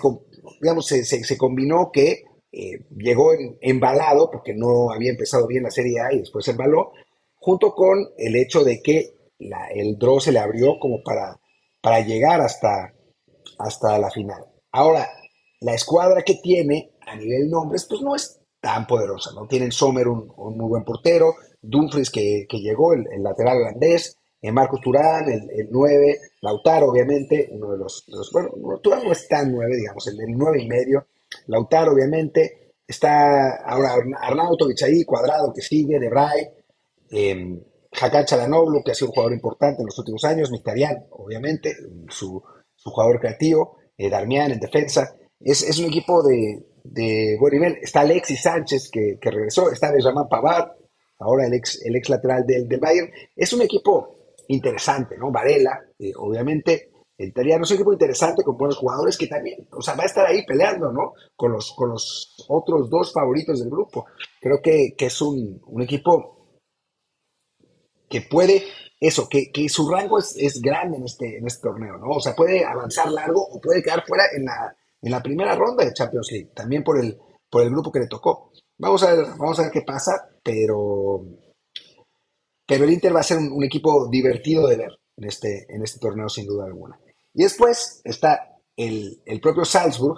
digamos, 0.62 0.86
se, 0.86 1.38
combinó 1.38 1.92
que 1.92 2.24
eh, 2.52 2.86
llegó 2.96 3.32
embalado, 3.60 4.30
porque 4.32 4.54
no 4.54 4.92
había 4.92 5.12
empezado 5.12 5.48
bien 5.48 5.64
la 5.64 5.72
Serie 5.72 6.00
A 6.00 6.14
y 6.14 6.20
después 6.20 6.46
se 6.46 6.52
embaló, 6.52 6.94
junto 7.36 7.74
con 7.74 7.98
el 8.18 8.36
hecho 8.36 8.64
de 8.64 8.82
que 8.82 9.16
el 9.74 9.98
draw 9.98 10.20
se 10.20 10.32
le 10.32 10.40
abrió 10.40 10.80
como 10.80 11.04
para, 11.04 11.40
para 11.82 12.00
llegar 12.02 12.40
hasta, 12.40 12.94
hasta 13.58 13.98
la 13.98 14.12
final. 14.12 14.46
Ahora, 14.72 15.10
la 15.60 15.74
escuadra 15.74 16.22
que 16.22 16.36
tiene 16.36 16.92
a 17.02 17.16
nivel 17.16 17.50
nombres, 17.50 17.88
pues 17.90 18.02
no 18.02 18.16
es 18.16 18.40
tan 18.62 18.86
poderosa, 18.86 19.32
¿no? 19.34 19.48
Tienen 19.48 19.72
Sommer, 19.72 20.08
un, 20.08 20.28
muy 20.38 20.70
buen 20.70 20.84
portero, 20.84 21.34
Dumfries 21.62 22.12
que, 22.12 22.46
llegó, 22.52 22.94
el, 22.94 23.06
lateral 23.24 23.58
holandés, 23.58 24.17
eh, 24.42 24.52
Marcos 24.52 24.82
Turán, 24.82 25.30
el, 25.30 25.68
9, 25.70 26.20
Lautaro, 26.42 26.90
obviamente, 26.90 27.50
uno 27.52 27.72
de 27.72 27.78
los, 27.80 28.06
bueno, 28.32 28.52
Turán 28.82 29.04
no 29.04 29.12
es 29.12 29.28
tan 29.28 29.52
9, 29.52 29.76
digamos, 29.76 30.08
el, 30.08 30.20
el 30.20 30.38
9 30.38 30.62
y 30.62 30.68
medio, 30.68 31.08
Lautaro, 31.48 31.94
obviamente, 31.94 32.74
está 32.88 33.58
ahora 33.66 33.96
Arnautovic 34.22 34.82
ahí, 34.84 35.04
Cuadrado, 35.04 35.52
que 35.54 35.62
sigue, 35.62 36.00
De 36.00 36.10
Bray, 36.10 36.48
em, 37.10 37.62
Hakan 38.00 38.26
Chalanoglu, 38.26 38.84
que 38.84 38.92
ha 38.92 38.96
sido 38.96 39.08
un 39.08 39.14
jugador 39.14 39.34
importante 39.34 39.82
en 39.82 39.88
los 39.88 39.98
últimos 39.98 40.24
años, 40.24 40.52
Mictarian, 40.52 41.06
obviamente, 41.12 41.76
su, 42.10 42.42
jugador 42.84 43.20
creativo, 43.20 43.78
eh, 43.98 44.10
Darmian 44.10 44.52
en 44.52 44.60
defensa. 44.60 45.16
Es, 45.40 45.64
es 45.64 45.80
un 45.80 45.86
equipo 45.86 46.24
de, 46.24 46.66
de, 46.84 47.38
buen 47.40 47.54
nivel. 47.54 47.78
Está 47.82 48.02
Alexis 48.02 48.42
Sánchez, 48.42 48.90
que, 48.90 49.18
que 49.20 49.32
regresó, 49.32 49.72
está 49.72 49.92
Benjamin 49.92 50.28
Pavard, 50.30 50.72
ahora 51.20 51.48
el 51.48 51.54
ex, 51.54 51.82
el 51.84 51.96
ex 51.96 52.10
lateral 52.10 52.46
del, 52.46 52.68
del 52.68 52.80
Bayern. 52.80 53.12
Es 53.36 53.52
un 53.52 53.62
equipo 53.62 54.17
interesante, 54.48 55.18
¿no? 55.18 55.32
Varela, 55.32 55.80
obviamente, 56.18 56.92
el 57.18 57.30
italiano 57.30 57.64
es 57.64 57.72
un 57.72 57.76
equipo 57.78 57.94
interesante 57.94 58.44
con 58.44 58.58
buenos 58.58 58.78
jugadores 58.78 59.18
que 59.18 59.28
también, 59.28 59.68
o 59.72 59.82
sea, 59.82 59.96
va 59.96 60.04
a 60.04 60.06
estar 60.06 60.26
ahí 60.26 60.46
peleando, 60.46 60.92
¿no? 60.92 61.14
Con 61.36 61.52
los, 61.52 61.74
con 61.74 61.90
los 61.90 62.36
otros 62.48 62.90
dos 62.90 63.12
favoritos 63.12 63.60
del 63.60 63.70
grupo. 63.70 64.06
Creo 64.40 64.62
que, 64.62 64.94
que 64.96 65.08
es 65.08 65.22
un, 65.22 65.60
un 65.66 65.82
equipo 65.82 66.60
que 68.08 68.22
puede, 68.22 68.64
eso, 69.00 69.28
que, 69.28 69.52
que 69.52 69.68
su 69.68 69.90
rango 69.90 70.20
es, 70.20 70.36
es, 70.38 70.62
grande 70.62 70.98
en 70.98 71.06
este, 71.06 71.38
en 71.38 71.48
este 71.48 71.68
torneo, 71.68 71.98
¿no? 71.98 72.10
O 72.10 72.20
sea, 72.20 72.36
puede 72.36 72.64
avanzar 72.64 73.12
largo 73.12 73.42
o 73.42 73.60
puede 73.60 73.82
quedar 73.82 74.04
fuera 74.06 74.26
en 74.36 74.46
la, 74.46 74.76
en 75.02 75.12
la 75.12 75.22
primera 75.22 75.56
ronda 75.56 75.84
de 75.84 75.94
Champions 75.94 76.30
League, 76.32 76.52
también 76.54 76.84
por 76.84 77.00
el, 77.04 77.18
por 77.50 77.64
el 77.64 77.72
grupo 77.72 77.92
que 77.92 78.00
le 78.00 78.08
tocó. 78.08 78.52
Vamos 78.78 79.02
a 79.04 79.14
ver, 79.14 79.26
vamos 79.38 79.58
a 79.58 79.64
ver 79.64 79.72
qué 79.72 79.82
pasa, 79.82 80.30
pero, 80.44 81.26
pero 82.68 82.84
el 82.84 82.92
Inter 82.92 83.16
va 83.16 83.22
a 83.22 83.24
ser 83.24 83.38
un, 83.38 83.64
equipo 83.64 84.10
divertido 84.10 84.68
de 84.68 84.76
ver 84.76 85.00
en 85.16 85.24
este, 85.24 85.66
en 85.74 85.82
este 85.84 86.00
torneo, 86.00 86.28
sin 86.28 86.46
duda 86.46 86.66
alguna. 86.66 87.00
Y 87.34 87.44
después 87.44 88.02
está 88.04 88.60
el, 88.76 89.22
propio 89.42 89.64
Salzburg, 89.64 90.18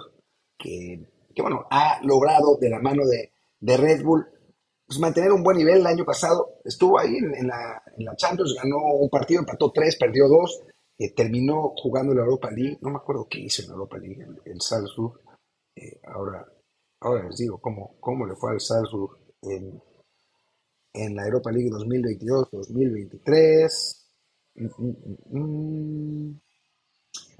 que, 0.58 1.06
bueno, 1.40 1.66
ha 1.70 2.00
logrado 2.02 2.56
de 2.60 2.68
la 2.68 2.80
mano 2.80 3.02
de, 3.06 3.30
Red 3.76 4.02
Bull 4.02 4.26
pues, 4.84 4.98
mantener 4.98 5.30
un 5.30 5.44
buen 5.44 5.58
nivel. 5.58 5.78
El 5.78 5.86
año 5.86 6.04
pasado 6.04 6.60
estuvo 6.64 6.98
ahí 6.98 7.16
en, 7.16 7.46
la, 7.46 7.82
en, 7.96 8.04
la, 8.04 8.16
Champions, 8.16 8.56
ganó 8.60 8.78
un 8.98 9.08
partido, 9.08 9.40
empató 9.40 9.70
tres, 9.70 9.96
perdió 9.96 10.26
dos, 10.26 10.62
eh, 10.98 11.14
terminó 11.14 11.72
jugando 11.76 12.12
en 12.12 12.18
la 12.18 12.24
Europa 12.24 12.50
League. 12.50 12.78
No 12.80 12.90
me 12.90 12.96
acuerdo 12.96 13.28
qué 13.30 13.38
hizo 13.40 13.62
en 13.62 13.68
la 13.68 13.74
Europa 13.74 13.98
League, 13.98 14.26
el, 14.44 14.60
Salzburg. 14.60 15.20
Eh, 15.76 16.00
ahora, 16.04 16.44
ahora 17.00 17.28
les 17.28 17.36
digo 17.36 17.60
cómo, 17.60 17.96
cómo 18.00 18.26
le 18.26 18.34
fue 18.34 18.50
al 18.50 18.60
Salzburg 18.60 19.18
en, 19.42 19.80
en 20.92 21.16
la 21.16 21.24
Europa 21.24 21.50
League 21.52 21.70
2022-2023. 21.70 23.96
Mm, 24.54 24.66
mm, 24.78 24.94
mm, 25.38 26.40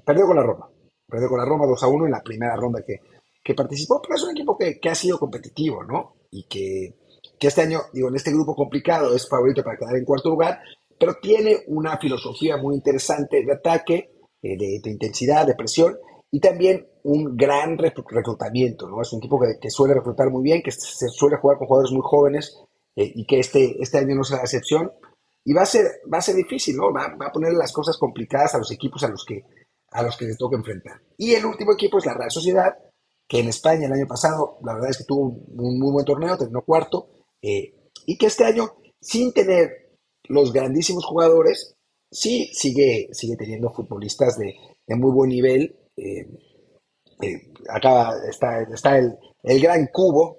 perdió 0.04 0.26
con 0.26 0.36
la 0.36 0.42
Roma. 0.42 0.70
Perdió 1.06 1.28
con 1.28 1.38
la 1.38 1.44
Roma 1.44 1.66
2 1.66 1.82
a 1.82 1.88
1 1.88 2.06
en 2.06 2.12
la 2.12 2.22
primera 2.22 2.56
ronda 2.56 2.82
que, 2.86 3.00
que 3.42 3.54
participó, 3.54 4.00
pero 4.00 4.14
es 4.14 4.22
un 4.22 4.30
equipo 4.30 4.56
que, 4.56 4.78
que 4.78 4.88
ha 4.88 4.94
sido 4.94 5.18
competitivo, 5.18 5.82
¿no? 5.84 6.14
Y 6.30 6.44
que 6.44 7.00
que 7.40 7.48
este 7.48 7.62
año, 7.62 7.80
digo, 7.92 8.08
en 8.08 8.16
este 8.16 8.32
grupo 8.32 8.54
complicado 8.54 9.14
es 9.14 9.26
favorito 9.26 9.64
para 9.64 9.78
quedar 9.78 9.96
en 9.96 10.04
cuarto 10.04 10.28
lugar, 10.28 10.60
pero 10.98 11.14
tiene 11.20 11.64
una 11.68 11.96
filosofía 11.96 12.58
muy 12.58 12.74
interesante 12.74 13.42
de 13.42 13.52
ataque, 13.52 14.12
eh, 14.42 14.56
de, 14.58 14.90
intensidad, 14.90 15.46
de 15.46 15.54
presión 15.54 15.96
y 16.30 16.38
también 16.38 16.86
un 17.02 17.34
gran 17.36 17.78
reclutamiento, 17.78 18.86
¿no? 18.86 19.00
Es 19.00 19.10
un 19.14 19.20
equipo 19.20 19.40
que, 19.40 19.70
suele 19.70 19.94
reclutar 19.94 20.28
muy 20.28 20.42
bien, 20.42 20.62
que 20.62 20.70
se 20.70 21.08
suele 21.08 21.38
jugar 21.38 21.56
con 21.56 21.66
jugadores 21.66 21.92
muy 21.92 22.02
jóvenes 22.04 22.62
eh, 22.96 23.12
y 23.14 23.26
que 23.26 23.40
este, 23.40 23.76
este 23.80 23.98
año 23.98 24.14
no 24.14 24.24
será 24.24 24.38
la 24.38 24.44
excepción. 24.44 24.92
Y 25.44 25.52
va 25.52 25.62
a 25.62 25.66
ser, 25.66 25.86
va 26.12 26.18
a 26.18 26.22
ser 26.22 26.34
difícil, 26.36 26.76
¿no? 26.76 26.92
Va, 26.92 27.16
va, 27.16 27.26
a 27.26 27.32
poner 27.32 27.52
las 27.54 27.72
cosas 27.72 27.96
complicadas 27.96 28.54
a 28.54 28.58
los 28.58 28.70
equipos 28.70 29.02
a 29.04 29.08
los 29.08 29.24
que, 29.24 29.42
a 29.90 30.02
los 30.02 30.16
que 30.16 30.26
les 30.26 30.36
toca 30.36 30.56
enfrentar. 30.56 31.00
Y 31.16 31.32
el 31.32 31.46
último 31.46 31.72
equipo 31.72 31.98
es 31.98 32.06
la 32.06 32.14
Real 32.14 32.30
Sociedad, 32.30 32.76
que 33.26 33.38
en 33.38 33.48
España 33.48 33.86
el 33.86 33.92
año 33.92 34.06
pasado, 34.06 34.58
la 34.64 34.74
verdad 34.74 34.90
es 34.90 34.98
que 34.98 35.04
tuvo 35.04 35.28
un 35.28 35.78
muy 35.78 35.92
buen 35.92 36.04
torneo, 36.04 36.36
terminó 36.36 36.62
cuarto, 36.62 37.08
eh, 37.40 37.74
y 38.06 38.18
que 38.18 38.26
este 38.26 38.44
año, 38.44 38.72
sin 39.00 39.32
tener 39.32 39.96
los 40.24 40.52
grandísimos 40.52 41.04
jugadores, 41.04 41.76
sí 42.10 42.50
sigue, 42.52 43.08
sigue 43.12 43.36
teniendo 43.36 43.72
futbolistas 43.72 44.36
de, 44.36 44.54
de 44.86 44.96
muy 44.96 45.12
buen 45.12 45.30
nivel. 45.30 45.76
Eh, 45.96 46.26
eh, 47.22 47.52
acá 47.68 48.12
está, 48.28 48.62
está 48.62 48.98
el, 48.98 49.16
el, 49.42 49.60
gran 49.60 49.86
cubo, 49.92 50.38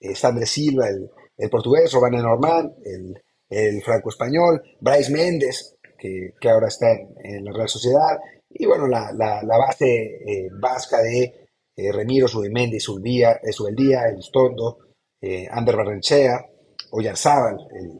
está 0.00 0.28
Andrés 0.28 0.50
Silva, 0.50 0.88
el, 0.88 1.10
el 1.36 1.50
portugués, 1.50 1.92
Robana 1.92 2.22
Normán, 2.22 2.74
el, 2.84 3.22
el 3.48 3.82
franco-español, 3.82 4.62
Bryce 4.80 5.12
Méndez, 5.12 5.76
que, 5.98 6.34
que, 6.40 6.48
ahora 6.48 6.68
está 6.68 6.92
en, 6.92 7.44
la 7.44 7.52
Real 7.52 7.68
Sociedad, 7.68 8.18
y 8.50 8.66
bueno, 8.66 8.86
la, 8.86 9.12
la, 9.12 9.42
la 9.42 9.58
base 9.58 10.48
vasca 10.60 10.98
de 10.98 11.32
Remiro, 11.76 12.28
Subimendi, 12.28 12.78
Subía, 12.78 13.40
Subeldía, 13.50 14.08
El 14.08 14.22
Stondo, 14.22 14.78
eh, 15.26 15.48
Ander 15.50 15.74
Barrenchea, 15.74 16.44
Oyarzábal, 16.90 17.56
el, 17.74 17.98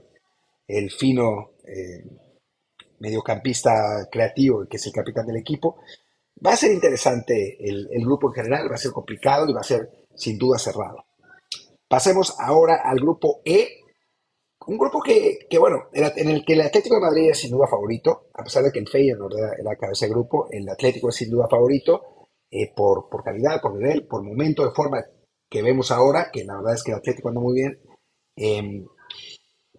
el 0.69 0.91
fino 0.91 1.53
eh, 1.67 2.05
mediocampista 2.99 4.07
creativo, 4.11 4.67
que 4.69 4.77
es 4.77 4.87
el 4.87 4.93
capitán 4.93 5.27
del 5.27 5.39
equipo. 5.39 5.79
Va 6.45 6.53
a 6.53 6.57
ser 6.57 6.71
interesante 6.73 7.57
el, 7.67 7.89
el, 7.91 8.05
grupo 8.05 8.29
en 8.29 8.35
general, 8.35 8.71
va 8.71 8.75
a 8.75 8.79
ser 8.79 8.93
complicado 8.93 9.49
y 9.49 9.55
va 9.55 9.61
a 9.61 9.65
ser 9.65 9.89
sin 10.15 10.37
duda 10.37 10.59
cerrado. 10.59 11.07
Pasemos 11.95 12.35
ahora 12.41 12.81
al 12.83 12.99
grupo 12.99 13.41
E, 13.45 13.69
un 14.67 14.77
grupo 14.77 15.01
que, 15.01 15.47
que, 15.49 15.59
bueno, 15.61 15.91
en 15.93 16.29
el 16.29 16.45
que 16.45 16.55
el 16.55 16.63
Atlético 16.63 16.97
de 16.97 17.03
Madrid 17.03 17.31
es 17.31 17.39
sin 17.39 17.53
duda 17.53 17.69
favorito, 17.69 18.31
a 18.35 18.43
pesar 18.43 18.65
de 18.65 18.73
que 18.73 18.81
el 18.81 18.89
Feyenoord 18.89 19.39
era, 19.39 19.53
era 19.57 19.77
cabeza 19.77 20.07
de 20.07 20.11
grupo, 20.11 20.49
el 20.51 20.69
Atlético 20.69 21.11
es 21.11 21.15
sin 21.15 21.31
duda 21.31 21.47
favorito 21.49 22.27
eh, 22.51 22.73
por, 22.75 23.09
por 23.09 23.23
calidad, 23.23 23.61
por 23.63 23.77
nivel, 23.77 24.09
por 24.09 24.25
momento 24.25 24.65
de 24.65 24.73
forma 24.73 25.05
que 25.49 25.63
vemos 25.63 25.93
ahora, 25.93 26.31
que 26.33 26.43
la 26.45 26.57
verdad 26.57 26.75
es 26.75 26.83
que 26.83 26.91
el 26.91 26.99
Atlético 26.99 27.29
anda 27.29 27.41
muy 27.41 27.55
bien. 27.61 27.79
Eh, 28.35 28.85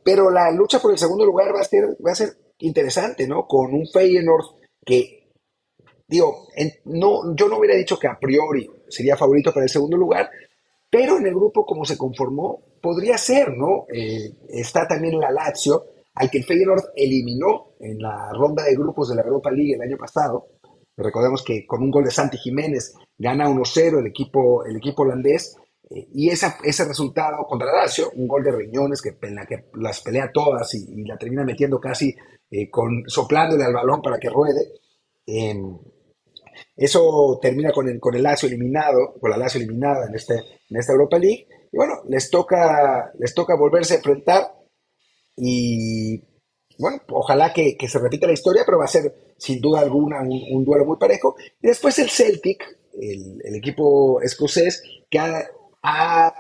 pero 0.02 0.32
la 0.32 0.52
lucha 0.52 0.80
por 0.80 0.92
el 0.92 0.98
segundo 0.98 1.26
lugar 1.26 1.54
va 1.54 1.60
a 1.60 1.66
ser, 1.66 1.84
va 2.02 2.14
a 2.14 2.16
ser 2.16 2.30
interesante, 2.60 3.28
¿no? 3.28 3.46
Con 3.46 3.74
un 3.74 3.86
Feyenoord 3.92 4.56
que, 4.86 5.34
digo, 6.08 6.48
en, 6.56 6.72
no, 6.86 7.36
yo 7.36 7.50
no 7.50 7.58
hubiera 7.58 7.76
dicho 7.76 8.00
que 8.00 8.08
a 8.08 8.18
priori 8.18 8.72
sería 8.88 9.18
favorito 9.18 9.52
para 9.52 9.66
el 9.66 9.70
segundo 9.70 9.98
lugar, 9.98 10.32
pero 10.96 11.18
en 11.18 11.28
el 11.28 11.36
grupo 11.36 11.66
como 11.66 11.84
se 11.84 11.98
conformó, 11.98 12.64
podría 12.82 13.18
ser, 13.18 13.50
¿no? 13.58 13.86
Eh, 13.94 14.32
está 14.48 14.88
también 14.88 15.20
la 15.20 15.30
Lazio, 15.30 15.88
al 16.14 16.30
que 16.30 16.38
el 16.38 16.46
Feyenoord 16.46 16.94
eliminó 16.96 17.74
en 17.82 18.00
la 18.02 18.32
ronda 18.32 18.64
de 18.64 18.76
grupos 18.76 19.10
de 19.10 19.16
la 19.16 19.24
Europa 19.24 19.52
League 19.52 19.74
el 19.74 19.82
año 19.82 19.98
pasado. 19.98 20.48
Recordemos 20.96 21.44
que 21.44 21.68
con 21.68 21.84
un 21.84 21.92
gol 21.92 22.06
de 22.06 22.12
Santi 22.12 22.38
Jiménez 22.38 22.94
gana 23.18 23.50
1-0 23.50 24.00
el 24.00 24.08
equipo, 24.08 24.64
el 24.64 24.78
equipo 24.78 25.02
holandés 25.02 25.58
eh, 25.90 26.08
y 26.14 26.30
esa, 26.30 26.60
ese 26.64 26.86
resultado 26.86 27.44
contra 27.46 27.76
Lazio, 27.76 28.12
un 28.16 28.30
gol 28.30 28.46
de 28.46 28.54
Riñones 28.54 29.02
que, 29.02 29.18
en 29.22 29.36
la 29.36 29.46
que 29.46 29.66
las 29.74 30.00
pelea 30.00 30.32
todas 30.34 30.74
y, 30.76 31.04
la 31.04 31.18
termina 31.18 31.44
metiendo 31.44 31.78
casi 31.78 32.16
eh, 32.50 32.70
con, 32.70 33.04
soplándole 33.08 33.66
al 33.66 33.74
balón 33.74 34.02
para 34.02 34.18
que 34.18 34.30
ruede. 34.30 34.72
Eso 36.76 37.40
termina 37.42 37.72
con 37.72 37.88
el, 37.90 38.00
con 38.00 38.16
el 38.16 38.24
Lazio 38.24 38.48
eliminado, 38.48 39.16
con 39.20 39.30
la 39.30 39.38
Lazio 39.38 39.60
eliminada 39.60 40.08
en, 40.08 40.16
este, 40.16 40.36
en 40.70 40.78
esta 40.78 40.94
Europa 40.94 41.18
League. 41.18 41.48
Y 41.72 41.78
bueno, 41.78 42.02
les 42.08 42.30
toca, 42.30 43.12
les 43.20 43.34
toca 43.34 43.56
volverse 43.56 43.94
a 43.94 43.98
enfrentar 43.98 44.56
y 45.36 46.24
bueno, 46.78 47.02
ojalá 47.10 47.54
que, 47.54 47.78
que, 47.78 47.88
se 47.88 48.00
repita 48.00 48.28
la 48.28 48.34
historia, 48.34 48.64
pero 48.66 48.80
va 48.80 48.86
a 48.86 48.90
ser 48.90 49.34
sin 49.38 49.62
duda 49.62 49.80
alguna 49.80 50.22
un, 50.22 50.64
duelo 50.66 50.86
muy 50.86 50.98
parejo. 50.98 51.36
Y 51.62 51.68
después 51.68 51.98
el 52.00 52.10
Celtic, 52.10 52.64
el, 53.00 53.56
equipo 53.56 54.22
escocés, 54.22 54.84
que 55.10 55.20
ha 55.20 55.46
ha 55.86 56.34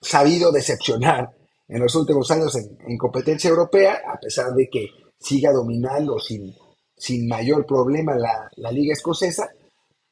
sabido 0.00 0.50
decepcionar 0.50 1.30
en 1.68 1.80
los 1.80 1.94
últimos 1.94 2.30
años 2.30 2.56
en, 2.56 2.96
competencia 2.96 3.50
europea, 3.50 4.02
a 4.06 4.18
pesar 4.18 4.54
de 4.54 4.68
que 4.68 4.86
siga 5.18 5.52
dominando 5.52 6.18
sin, 6.18 6.54
sin 7.02 7.26
mayor 7.26 7.66
problema 7.66 8.14
la, 8.14 8.48
la, 8.54 8.70
liga 8.70 8.92
escocesa, 8.92 9.50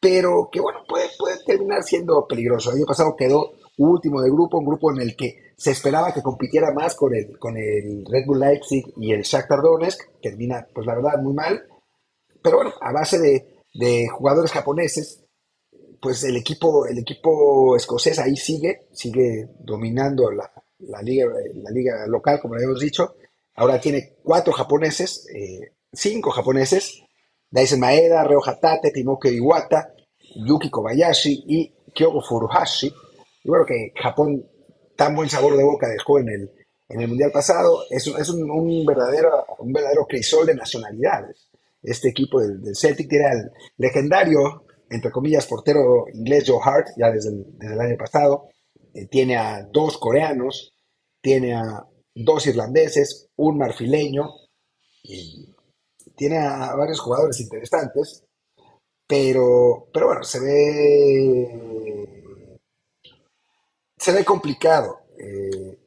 pero 0.01 0.49
que 0.51 0.59
bueno, 0.61 0.81
puede, 0.89 1.09
puede 1.17 1.37
terminar 1.45 1.85
siendo 1.85 2.27
peligroso. 2.27 2.71
El 2.71 2.79
año 2.79 2.87
pasado 2.87 3.15
quedó 3.17 3.53
último 3.79 4.21
de 4.21 4.29
grupo, 4.29 4.59
un 4.59 4.67
grupo 4.67 4.91
en 4.91 5.01
el 5.01 5.15
que 5.15 5.53
se 5.57 5.71
esperaba 5.71 6.13
que 6.13 6.21
compitiera 6.21 6.73
más 6.75 6.97
con 6.97 7.15
el, 7.15 7.39
con 7.39 7.57
el 7.57 8.05
Red 8.11 8.27
Bull 8.27 8.41
Leipzig 8.41 8.93
y 8.97 9.13
el 9.13 9.23
Shakhtar 9.23 9.63
Donetsk, 9.63 10.21
termina, 10.21 10.67
pues 10.75 10.85
la 10.85 10.97
verdad, 10.97 11.23
muy 11.23 11.33
mal, 11.33 11.65
pero 12.43 12.57
bueno, 12.57 12.73
a 12.81 12.93
base 12.93 13.21
de, 13.21 13.63
de 13.73 14.09
jugadores 14.09 14.51
japoneses, 14.51 15.23
pues 16.03 16.25
el 16.25 16.37
equipo, 16.37 16.87
el 16.87 16.99
equipo 16.99 17.77
escocés 17.77 18.19
ahí 18.19 18.35
sigue, 18.35 18.89
sigue 18.91 19.49
dominando 19.61 20.33
la, 20.33 20.51
la 20.81 21.03
liga, 21.03 21.27
la 21.55 21.71
liga 21.71 22.05
local, 22.09 22.41
como 22.41 22.57
le 22.57 22.65
hemos 22.65 22.81
dicho. 22.81 23.15
Ahora 23.55 23.81
tiene 23.81 24.17
cuatro 24.25 24.53
japoneses, 24.53 25.29
eh, 25.33 25.73
cinco 25.93 26.31
japoneses, 26.31 27.03
Daisen 27.51 27.81
Maeda, 27.81 28.25
Reo 28.25 28.41
Hatate, 28.45 28.91
Timoke 28.91 29.31
Iwata, 29.31 29.93
Yuki 30.37 30.71
Kobayashi 30.71 31.45
y 31.47 31.75
Kyogo 31.93 32.23
Furuhashi. 32.23 32.93
Y 33.43 33.49
bueno, 33.49 33.65
que 33.67 33.93
Japón, 34.01 34.47
tan 34.97 35.15
buen 35.15 35.29
sabor 35.29 35.57
de 35.57 35.65
boca 35.65 35.89
dejó 35.89 36.19
en 36.19 36.29
el, 36.29 36.51
en 36.89 37.01
el 37.01 37.09
Mundial 37.09 37.33
pasado, 37.33 37.85
es, 37.91 38.07
es 38.07 38.29
un, 38.29 38.85
verdadero, 38.87 39.45
un 39.59 39.73
verdadero 39.73 40.07
crisol 40.07 40.47
de 40.47 40.55
nacionalidades. 40.55 41.49
Este 41.83 42.09
equipo 42.09 42.41
del, 42.41 42.61
del 42.63 42.77
Celtic 42.77 43.09
tiene 43.09 43.27
al 43.27 43.53
legendario 43.79 44.65
entre 44.91 45.13
comillas, 45.13 45.47
portero 45.47 46.07
inglés 46.13 46.45
Joe 46.47 46.61
Hart, 46.63 46.89
ya 46.97 47.11
desde 47.11 47.31
el, 47.31 47.47
desde 47.57 47.75
el 47.75 47.81
año 47.81 47.97
pasado. 47.97 48.49
Eh, 48.93 49.07
tiene 49.07 49.37
a 49.37 49.63
dos 49.63 49.97
coreanos, 49.99 50.75
tiene 51.21 51.55
a 51.55 51.87
dos 52.15 52.47
irlandeses, 52.49 53.29
un 53.37 53.57
marfileño, 53.57 54.29
y 55.05 55.55
tiene 56.21 56.37
a 56.37 56.75
varios 56.77 57.01
jugadores 57.01 57.41
interesantes, 57.41 58.27
pero, 59.09 59.89
pero 59.91 60.09
bueno, 60.09 60.23
se 60.23 60.39
ve, 60.39 61.49
se 63.99 64.13
ve 64.13 64.23
complicado. 64.23 65.01
Eh, 65.19 65.79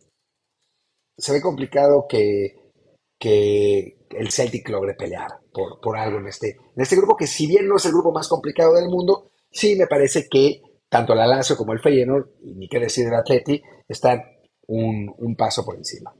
se 1.15 1.33
ve 1.33 1.39
complicado 1.39 2.07
que, 2.09 2.71
que 3.19 4.07
el 4.09 4.31
Celtic 4.31 4.67
logre 4.69 4.95
pelear 4.95 5.39
por, 5.53 5.79
por 5.79 5.95
algo 5.95 6.17
en 6.17 6.25
este, 6.25 6.57
en 6.75 6.81
este 6.81 6.95
grupo, 6.95 7.15
que 7.15 7.27
si 7.27 7.45
bien 7.45 7.67
no 7.67 7.75
es 7.75 7.85
el 7.85 7.91
grupo 7.91 8.11
más 8.11 8.27
complicado 8.27 8.73
del 8.73 8.89
mundo, 8.89 9.29
sí 9.51 9.75
me 9.75 9.85
parece 9.85 10.27
que 10.27 10.63
tanto 10.89 11.13
la 11.13 11.27
Lazio 11.27 11.55
como 11.55 11.73
el 11.73 11.79
Feyenoord, 11.79 12.27
y 12.41 12.55
ni 12.55 12.67
qué 12.67 12.79
decir 12.79 13.05
el 13.05 13.13
Atleti, 13.13 13.61
están 13.87 14.23
un, 14.65 15.35
paso 15.37 15.63
por 15.63 15.75
encima. 15.75 16.11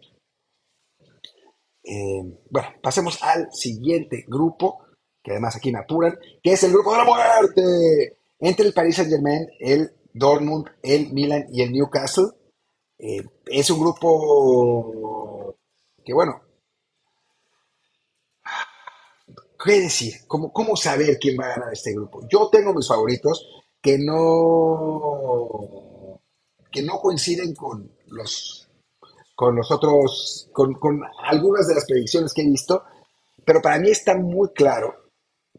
Eh, 1.83 2.23
bueno, 2.49 2.69
pasemos 2.81 3.21
al 3.21 3.51
siguiente 3.51 4.25
grupo, 4.27 4.85
que 5.21 5.31
además 5.31 5.55
aquí 5.55 5.71
me 5.71 5.79
apuran, 5.79 6.17
que 6.41 6.53
es 6.53 6.63
el 6.63 6.71
grupo 6.71 6.91
de 6.93 6.97
la 6.97 7.05
muerte, 7.05 8.17
entre 8.39 8.67
el 8.67 8.73
Paris 8.73 8.95
Saint 8.95 9.11
Germain, 9.11 9.47
el 9.59 9.91
Dortmund, 10.13 10.67
el 10.81 11.11
Milan 11.11 11.45
y 11.51 11.61
el 11.61 11.71
Newcastle. 11.71 12.27
Eh, 12.97 13.23
es 13.47 13.69
un 13.69 13.79
grupo 13.79 15.55
que, 16.03 16.13
bueno, 16.13 16.41
¿qué 19.63 19.81
decir? 19.81 20.13
¿Cómo, 20.27 20.51
¿Cómo 20.51 20.75
saber 20.75 21.17
quién 21.19 21.37
va 21.39 21.45
a 21.45 21.55
ganar 21.55 21.73
este 21.73 21.93
grupo? 21.93 22.27
Yo 22.29 22.49
tengo 22.49 22.73
mis 22.73 22.87
favoritos 22.87 23.63
que 23.81 23.97
no, 23.97 25.49
que 26.71 26.81
no 26.81 26.99
coinciden 26.99 27.53
con 27.53 27.91
los, 28.07 28.62
con 29.35 29.55
los 29.55 29.71
otros, 29.71 30.49
con, 30.51 30.73
con 30.75 31.01
algunas 31.23 31.67
de 31.67 31.75
las 31.75 31.85
predicciones 31.85 32.33
que 32.33 32.41
he 32.41 32.49
visto, 32.49 32.83
pero 33.45 33.61
para 33.61 33.79
mí 33.79 33.89
está 33.89 34.15
muy 34.15 34.49
claro 34.53 35.11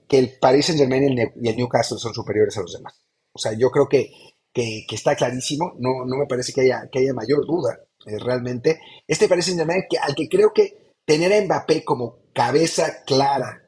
que 0.09 0.19
el 0.19 0.39
Paris 0.39 0.67
Saint 0.67 0.81
Germain 0.81 1.33
y 1.41 1.49
el 1.49 1.57
Newcastle 1.57 1.99
son 1.99 2.15
superiores 2.15 2.57
a 2.57 2.61
los 2.61 2.73
demás. 2.73 2.95
O 3.33 3.39
sea, 3.39 3.53
yo 3.53 3.71
creo 3.71 3.89
que, 3.89 4.11
que, 4.53 4.85
está 4.91 5.17
clarísimo, 5.17 5.75
no, 5.79 6.05
no 6.07 6.17
me 6.17 6.27
parece 6.27 6.53
que 6.53 6.63
haya, 6.63 6.89
que 6.91 7.01
haya 7.01 7.13
mayor 7.13 7.47
duda 7.47 7.81
eh, 8.07 8.19
realmente. 8.19 8.81
Este 9.07 9.29
Paris 9.29 9.47
Saint 9.47 9.59
Germain 9.59 9.85
que, 9.89 9.99
al 9.99 10.15
que 10.15 10.29
creo 10.29 10.53
que 10.53 10.93
tener 11.05 11.33
a 11.33 11.41
Mbappé 11.45 11.85
como 11.85 12.19
cabeza 12.33 13.03
clara 13.05 13.67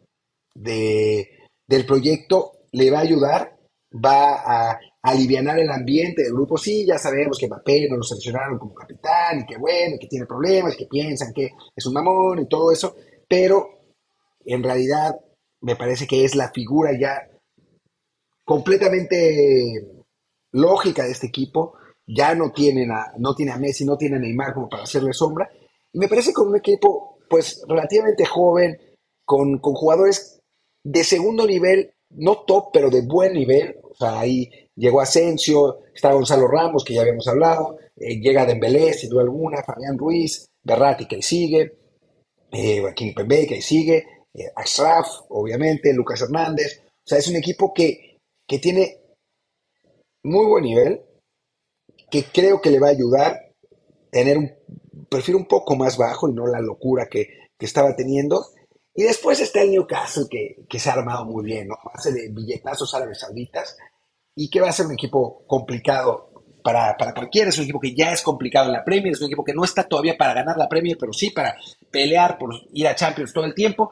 de, 0.55 1.47
del 1.67 1.87
proyecto 1.87 2.53
le 2.73 2.91
va 2.91 2.99
a 2.99 3.03
ayudar, 3.03 3.59
va 3.93 4.71
a 4.71 4.81
aliviar 5.07 5.59
el 5.59 5.71
ambiente 5.71 6.23
del 6.23 6.33
grupo. 6.33 6.59
Sí, 6.59 6.85
ya 6.85 6.99
sabemos 6.99 7.39
que 7.39 7.47
Mbappé 7.47 7.89
no 7.89 7.97
lo 7.97 8.03
seleccionaron 8.03 8.59
como 8.59 8.75
capitán 8.75 9.41
y 9.41 9.47
que 9.47 9.57
bueno, 9.57 9.97
que 10.01 10.09
tiene 10.09 10.27
problemas, 10.27 10.77
que 10.77 10.87
piensan 10.87 11.33
que 11.33 11.51
es 11.75 11.87
un 11.87 11.95
mamón 11.95 12.41
y 12.41 12.49
todo 12.49 12.73
eso, 12.73 12.97
pero 13.29 13.69
en 14.45 14.63
realidad 14.63 15.17
me 15.61 15.77
parece 15.77 16.07
que 16.07 16.25
es 16.25 16.35
la 16.35 16.51
figura 16.51 16.91
ya 16.99 17.29
completamente 18.45 19.87
lógica 20.53 21.05
de 21.05 21.13
este 21.13 21.29
equipo. 21.29 21.75
Ya 22.07 22.35
no 22.35 22.53
tienen 22.53 22.91
a, 22.93 23.13
no 23.19 23.35
tiene 23.35 23.53
a 23.53 23.59
Messi, 23.59 23.85
no 23.85 23.97
tiene 23.97 24.17
a 24.17 24.19
Neymar 24.21 24.55
como 24.55 24.69
para 24.69 24.85
hacerle 24.85 25.13
sombra. 25.13 25.51
Y 25.93 25.99
me 25.99 26.09
parece 26.09 26.33
con 26.33 26.49
un 26.49 26.57
equipo, 26.57 27.19
pues, 27.29 27.65
relativamente 27.69 28.25
joven, 28.25 28.79
con, 29.25 29.59
con 29.59 29.75
jugadores 29.75 30.41
de 30.85 31.03
segundo 31.03 31.47
nivel, 31.47 31.93
no 32.11 32.45
top, 32.45 32.71
pero 32.73 32.91
de 32.91 33.03
buen 33.03 33.33
nivel. 33.33 33.77
O 33.83 33.95
sea, 33.95 34.21
ahí 34.21 34.49
llegó 34.77 35.01
Asensio, 35.01 35.81
está 35.95 36.13
Gonzalo 36.13 36.47
Ramos, 36.47 36.85
que 36.85 36.95
ya 36.95 37.01
habíamos 37.01 37.27
hablado, 37.27 37.79
eh, 37.97 38.21
llega 38.21 38.47
Dembélé, 38.47 38.93
sin 38.93 39.11
duda 39.11 39.23
alguna, 39.23 39.63
Fabián 39.63 39.99
Ruiz, 39.99 40.47
Berratti, 40.63 41.07
que 41.07 41.17
ahí 41.17 41.23
sigue, 41.23 41.79
eh, 42.53 42.81
Joaquín 42.81 43.15
Pembe, 43.15 43.47
que 43.47 43.55
ahí 43.55 43.63
sigue, 43.63 44.07
eh, 44.35 44.53
obviamente, 45.29 45.93
Lucas 45.93 46.23
Hernández. 46.23 46.83
O 46.85 47.09
sea, 47.09 47.19
es 47.19 47.29
un 47.29 47.37
equipo 47.37 47.73
que, 47.73 48.19
que 48.47 48.59
tiene 48.59 49.01
muy 50.23 50.47
buen 50.47 50.65
nivel, 50.65 51.03
que 52.11 52.25
creo 52.25 52.61
que 52.61 52.71
le 52.71 52.79
va 52.79 52.89
a 52.89 52.91
ayudar 52.91 53.47
tener 54.11 54.39
un 54.39 54.51
perfil 55.11 55.35
un 55.37 55.47
poco 55.47 55.77
más 55.77 55.99
bajo 55.99 56.29
y 56.29 56.33
no 56.33 56.47
la 56.47 56.61
locura 56.61 57.07
que, 57.07 57.29
que 57.59 57.67
estaba 57.67 57.95
teniendo. 57.95 58.47
Y 58.95 59.03
después 59.03 59.41
está 59.41 59.61
el 59.61 59.73
Newcastle, 59.73 60.25
que, 60.31 60.65
que 60.69 60.79
se 60.79 60.89
ha 60.89 60.95
armado 60.95 61.27
muy 61.27 61.45
bien, 61.45 61.69
¿no? 61.69 61.77
Hace 61.93 62.13
de 62.13 62.29
billetazos 62.31 62.95
árabes 62.95 63.21
sauditas 63.21 63.77
y 64.37 64.49
que 64.49 64.61
va 64.61 64.69
a 64.69 64.73
ser 64.73 64.87
un 64.87 64.93
equipo 64.93 65.45
complicado 65.47 66.31
para, 66.63 66.97
para, 66.97 67.15
cualquiera. 67.15 67.49
Es 67.49 67.59
un 67.59 67.65
equipo 67.65 67.81
que 67.81 67.95
ya 67.95 68.13
es 68.13 68.23
complicado 68.23 68.67
en 68.67 68.75
la 68.75 68.85
Premier, 68.85 69.13
es 69.15 69.21
un 69.21 69.27
equipo 69.27 69.45
que 69.45 69.55
no 69.55 69.65
está 69.65 69.85
todavía 69.85 70.17
para 70.17 70.35
ganar 70.35 70.57
la 70.57 70.69
Premier, 70.69 70.97
pero 70.99 71.13
sí 71.13 71.31
para 71.31 71.57
pelear 71.91 72.39
por 72.39 72.55
ir 72.73 72.87
a 72.87 72.95
Champions 72.95 73.33
todo 73.33 73.45
el 73.45 73.55
tiempo 73.55 73.91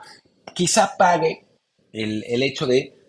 quizá 0.54 0.96
pague 0.96 1.44
el, 1.92 2.24
el 2.26 2.42
hecho 2.42 2.66
de 2.66 3.09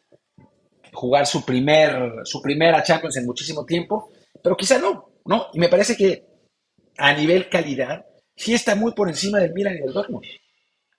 jugar 0.93 1.27
su, 1.27 1.45
primer, 1.45 2.21
su 2.23 2.41
primera 2.41 2.83
Champions 2.83 3.17
en 3.17 3.25
muchísimo 3.25 3.65
tiempo, 3.65 4.11
pero 4.41 4.55
quizá 4.55 4.79
no, 4.79 5.09
¿no? 5.25 5.47
Y 5.53 5.59
me 5.59 5.69
parece 5.69 5.95
que 5.95 6.25
a 6.97 7.13
nivel 7.13 7.49
calidad 7.49 8.05
sí 8.35 8.53
está 8.53 8.75
muy 8.75 8.93
por 8.93 9.09
encima 9.09 9.39
del 9.39 9.53
Milan 9.53 9.75
y 9.75 9.81
del 9.81 9.93
Dortmund. 9.93 10.25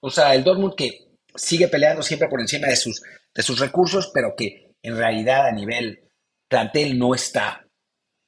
O 0.00 0.10
sea, 0.10 0.34
el 0.34 0.44
Dortmund 0.44 0.74
que 0.74 1.06
sigue 1.34 1.68
peleando 1.68 2.02
siempre 2.02 2.28
por 2.28 2.40
encima 2.40 2.68
de 2.68 2.76
sus, 2.76 3.02
de 3.34 3.42
sus 3.42 3.58
recursos, 3.58 4.10
pero 4.12 4.34
que 4.36 4.74
en 4.82 4.96
realidad 4.96 5.46
a 5.46 5.52
nivel 5.52 6.05
plantel 6.48 6.98
no 6.98 7.14
está 7.14 7.66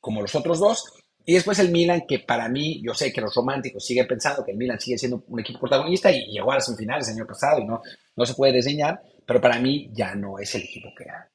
como 0.01 0.23
los 0.23 0.35
otros 0.35 0.59
dos. 0.59 0.85
Y 1.25 1.35
después 1.35 1.59
el 1.59 1.71
Milan, 1.71 2.05
que 2.09 2.21
para 2.21 2.49
mí, 2.49 2.81
yo 2.83 2.95
sé 2.95 3.13
que 3.13 3.21
los 3.21 3.35
románticos 3.35 3.85
siguen 3.85 4.07
pensando 4.07 4.43
que 4.43 4.53
el 4.53 4.57
Milan 4.57 4.81
sigue 4.81 4.97
siendo 4.97 5.23
un 5.27 5.41
equipo 5.41 5.61
protagonista 5.61 6.11
y 6.11 6.25
llegó 6.33 6.53
a 6.53 6.55
las 6.55 6.65
semifinales 6.65 7.09
el 7.09 7.17
año 7.17 7.27
pasado 7.27 7.61
y 7.61 7.67
no, 7.67 7.83
no 8.17 8.25
se 8.25 8.33
puede 8.33 8.55
diseñar, 8.55 8.99
pero 9.27 9.39
para 9.39 9.59
mí 9.59 9.91
ya 9.93 10.15
no 10.15 10.39
es 10.39 10.55
el 10.55 10.63
equipo 10.63 10.89
que 10.97 11.05
era. 11.05 11.31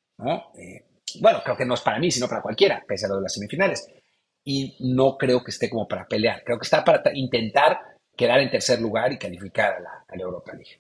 Eh, 0.56 0.86
bueno, 1.20 1.42
creo 1.44 1.56
que 1.56 1.66
no 1.66 1.76
es 1.76 1.82
para 1.82 2.00
mí, 2.00 2.10
sino 2.10 2.28
para 2.28 2.42
cualquiera, 2.42 2.84
pese 2.88 3.06
a 3.06 3.10
lo 3.10 3.18
de 3.18 3.22
las 3.22 3.34
semifinales. 3.34 3.88
Y 4.44 4.76
no 4.80 5.16
creo 5.16 5.44
que 5.44 5.52
esté 5.52 5.70
como 5.70 5.88
para 5.88 6.08
pelear, 6.08 6.44
creo 6.44 6.58
que 6.58 6.64
está 6.66 6.84
para 6.84 7.04
intentar 7.14 7.78
quedar 8.18 8.40
en 8.40 8.50
tercer 8.50 8.82
lugar 8.82 9.12
y 9.14 9.20
calificar 9.20 9.74
a 9.74 9.80
la, 9.80 10.06
a 10.08 10.16
la 10.16 10.24
Europa 10.24 10.54
League. 10.54 10.80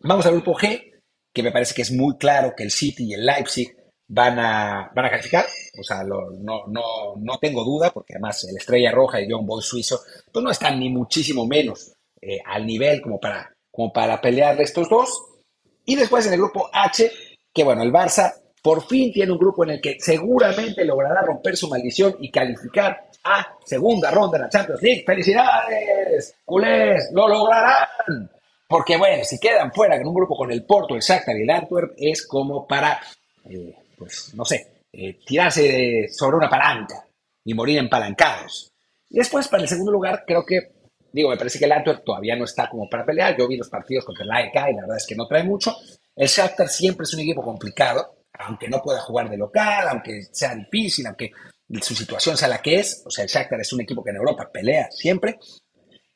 Vamos 0.00 0.24
al 0.24 0.32
grupo 0.32 0.54
G, 0.54 1.02
que 1.34 1.42
me 1.42 1.52
parece 1.52 1.74
que 1.74 1.82
es 1.82 1.92
muy 1.92 2.16
claro 2.16 2.54
que 2.56 2.62
el 2.62 2.70
City 2.70 3.10
y 3.10 3.12
el 3.12 3.26
Leipzig 3.26 3.76
van 4.12 4.38
a, 4.38 4.90
van 4.94 5.06
a 5.06 5.10
calificar. 5.10 5.46
O 5.78 5.82
sea, 5.82 6.04
no, 6.04 6.66
no, 6.66 7.14
no, 7.16 7.38
tengo 7.38 7.64
duda, 7.64 7.90
porque 7.90 8.14
además 8.14 8.44
el 8.44 8.56
Estrella 8.56 8.92
Roja 8.92 9.20
y 9.20 9.30
John 9.30 9.46
Boy 9.46 9.62
suizo, 9.62 10.00
pues 10.30 10.44
no 10.44 10.50
están 10.50 10.78
ni 10.78 10.90
muchísimo 10.90 11.46
menos 11.46 11.92
eh, 12.20 12.38
al 12.44 12.66
nivel 12.66 13.00
como 13.00 13.18
para, 13.18 13.54
como 13.70 13.92
para 13.92 14.20
pelear 14.20 14.60
estos 14.60 14.88
dos. 14.90 15.24
Y 15.86 15.96
después 15.96 16.26
en 16.26 16.34
el 16.34 16.40
grupo 16.40 16.68
H, 16.72 17.10
que 17.52 17.64
bueno, 17.64 17.82
el 17.82 17.92
Barça 17.92 18.34
por 18.62 18.86
fin 18.86 19.12
tiene 19.12 19.32
un 19.32 19.38
grupo 19.38 19.64
en 19.64 19.70
el 19.70 19.80
que 19.80 19.96
seguramente 19.98 20.84
logrará 20.84 21.22
romper 21.22 21.56
su 21.56 21.68
maldición 21.68 22.16
y 22.20 22.30
calificar 22.30 23.08
a 23.24 23.56
segunda 23.64 24.10
ronda 24.10 24.36
en 24.36 24.42
la 24.42 24.48
Champions 24.50 24.82
League. 24.82 25.04
¡Felicidades! 25.06 26.36
¡Culés! 26.44 27.08
¡Lo 27.12 27.28
lograrán! 27.28 28.30
Porque 28.68 28.96
bueno, 28.96 29.24
si 29.24 29.40
quedan 29.40 29.72
fuera 29.72 29.96
en 29.96 30.06
un 30.06 30.14
grupo 30.14 30.36
con 30.36 30.52
el 30.52 30.64
Porto, 30.64 30.94
el 30.94 31.00
Shakhtar 31.00 31.36
y 31.36 31.42
el 31.42 31.50
Antwerp, 31.50 31.94
es 31.96 32.26
como 32.26 32.66
para 32.66 33.00
eh, 33.48 33.74
pues, 34.02 34.34
no 34.34 34.44
sé, 34.44 34.82
eh, 34.92 35.20
tirarse 35.24 36.08
sobre 36.10 36.36
una 36.36 36.50
palanca 36.50 37.06
y 37.44 37.54
morir 37.54 37.78
empalancados. 37.78 38.72
Y 39.08 39.18
después, 39.18 39.48
para 39.48 39.62
el 39.62 39.68
segundo 39.68 39.92
lugar, 39.92 40.24
creo 40.26 40.44
que, 40.44 40.72
digo, 41.12 41.30
me 41.30 41.36
parece 41.36 41.58
que 41.58 41.66
el 41.66 41.72
Antwerp 41.72 42.04
todavía 42.04 42.36
no 42.36 42.44
está 42.44 42.68
como 42.68 42.88
para 42.88 43.04
pelear. 43.04 43.36
Yo 43.38 43.46
vi 43.46 43.56
los 43.56 43.68
partidos 43.68 44.04
contra 44.04 44.24
el 44.24 44.30
AEK 44.30 44.54
y 44.54 44.74
la 44.74 44.82
verdad 44.82 44.96
es 44.96 45.06
que 45.06 45.14
no 45.14 45.26
trae 45.26 45.44
mucho. 45.44 45.76
El 46.16 46.28
Shakhtar 46.28 46.68
siempre 46.68 47.04
es 47.04 47.14
un 47.14 47.20
equipo 47.20 47.42
complicado, 47.42 48.24
aunque 48.32 48.68
no 48.68 48.82
pueda 48.82 49.00
jugar 49.00 49.30
de 49.30 49.36
local, 49.36 49.88
aunque 49.88 50.24
sea 50.30 50.54
difícil, 50.54 51.06
aunque 51.06 51.30
su 51.80 51.94
situación 51.94 52.36
sea 52.36 52.48
la 52.48 52.60
que 52.60 52.80
es. 52.80 53.02
O 53.06 53.10
sea, 53.10 53.24
el 53.24 53.30
Shakhtar 53.30 53.60
es 53.60 53.72
un 53.72 53.82
equipo 53.82 54.02
que 54.02 54.10
en 54.10 54.16
Europa 54.16 54.50
pelea 54.52 54.88
siempre 54.90 55.38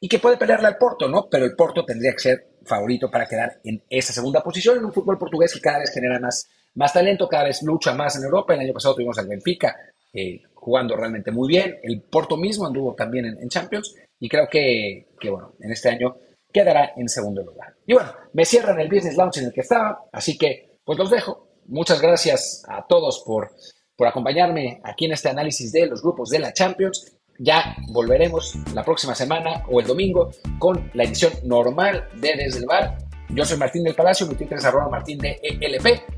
y 0.00 0.08
que 0.08 0.18
puede 0.18 0.36
pelearle 0.36 0.68
al 0.68 0.76
Porto, 0.76 1.08
¿no? 1.08 1.28
Pero 1.30 1.44
el 1.44 1.54
Porto 1.54 1.84
tendría 1.84 2.12
que 2.12 2.18
ser 2.18 2.48
favorito 2.64 3.10
para 3.10 3.26
quedar 3.26 3.60
en 3.64 3.82
esa 3.88 4.12
segunda 4.12 4.42
posición 4.42 4.78
en 4.78 4.84
un 4.84 4.92
fútbol 4.92 5.18
portugués 5.18 5.54
que 5.54 5.60
cada 5.60 5.78
vez 5.78 5.92
genera 5.92 6.18
más 6.18 6.48
más 6.76 6.92
talento, 6.92 7.28
cada 7.28 7.44
vez 7.44 7.62
lucha 7.62 7.94
más 7.94 8.16
en 8.16 8.24
Europa. 8.24 8.54
El 8.54 8.60
año 8.60 8.72
pasado 8.72 8.94
tuvimos 8.94 9.18
al 9.18 9.26
Benfica 9.26 9.76
eh, 10.12 10.42
jugando 10.54 10.96
realmente 10.96 11.30
muy 11.30 11.48
bien. 11.48 11.78
El 11.82 12.02
Porto 12.02 12.36
mismo 12.36 12.66
anduvo 12.66 12.94
también 12.94 13.26
en, 13.26 13.48
Champions 13.48 13.94
y 14.18 14.28
creo 14.28 14.48
que, 14.48 15.08
bueno, 15.30 15.54
en 15.60 15.72
este 15.72 15.90
año 15.90 16.16
quedará 16.52 16.92
en 16.96 17.08
segundo 17.08 17.42
lugar. 17.42 17.74
Y 17.86 17.94
bueno, 17.94 18.12
me 18.32 18.44
cierran 18.44 18.78
el 18.80 18.88
Business 18.88 19.16
Launch 19.16 19.38
en 19.38 19.46
el 19.46 19.52
que 19.52 19.60
estaba, 19.60 20.04
así 20.12 20.38
que 20.38 20.78
pues 20.84 20.98
los 20.98 21.10
dejo. 21.10 21.48
Muchas 21.66 22.00
gracias 22.00 22.64
a 22.68 22.86
todos 22.86 23.22
por, 23.26 23.50
por 23.96 24.06
acompañarme 24.06 24.80
aquí 24.84 25.06
en 25.06 25.12
este 25.12 25.28
análisis 25.28 25.72
de 25.72 25.86
los 25.86 26.02
grupos 26.02 26.30
de 26.30 26.38
la 26.38 26.52
Champions. 26.52 27.16
Ya 27.38 27.76
volveremos 27.88 28.54
la 28.74 28.84
próxima 28.84 29.14
semana 29.14 29.64
o 29.68 29.80
el 29.80 29.86
domingo 29.86 30.30
con 30.58 30.90
la 30.94 31.04
edición 31.04 31.32
normal 31.44 32.08
de 32.14 32.36
Desde 32.36 32.60
el 32.60 32.66
Bar. 32.66 32.98
Yo 33.28 33.44
soy 33.44 33.58
Martín 33.58 33.82
del 33.82 33.94
Palacio, 33.94 34.26
mi 34.26 34.34
Twitter 34.34 34.58
es 34.58 34.64
arroba 34.64 34.88
martín 34.88 35.18
de 35.18 35.38
ELP. 35.42 36.15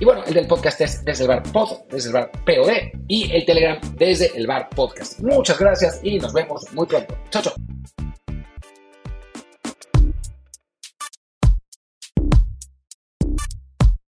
Y 0.00 0.04
bueno, 0.04 0.24
el 0.24 0.34
del 0.34 0.46
podcast 0.46 0.80
es 0.80 1.04
desde 1.04 1.24
el 1.24 1.28
bar 1.28 1.42
pod, 1.44 1.82
desde 1.88 2.08
el 2.08 2.14
bar 2.14 2.30
POD 2.44 2.70
y 3.08 3.30
el 3.30 3.44
Telegram 3.44 3.78
desde 3.96 4.36
el 4.36 4.46
bar 4.46 4.68
podcast. 4.70 5.20
Muchas 5.20 5.58
gracias 5.58 6.00
y 6.02 6.18
nos 6.18 6.32
vemos 6.32 6.66
muy 6.72 6.86
pronto. 6.86 7.16
Chao, 7.30 7.42
chao. 7.42 8.03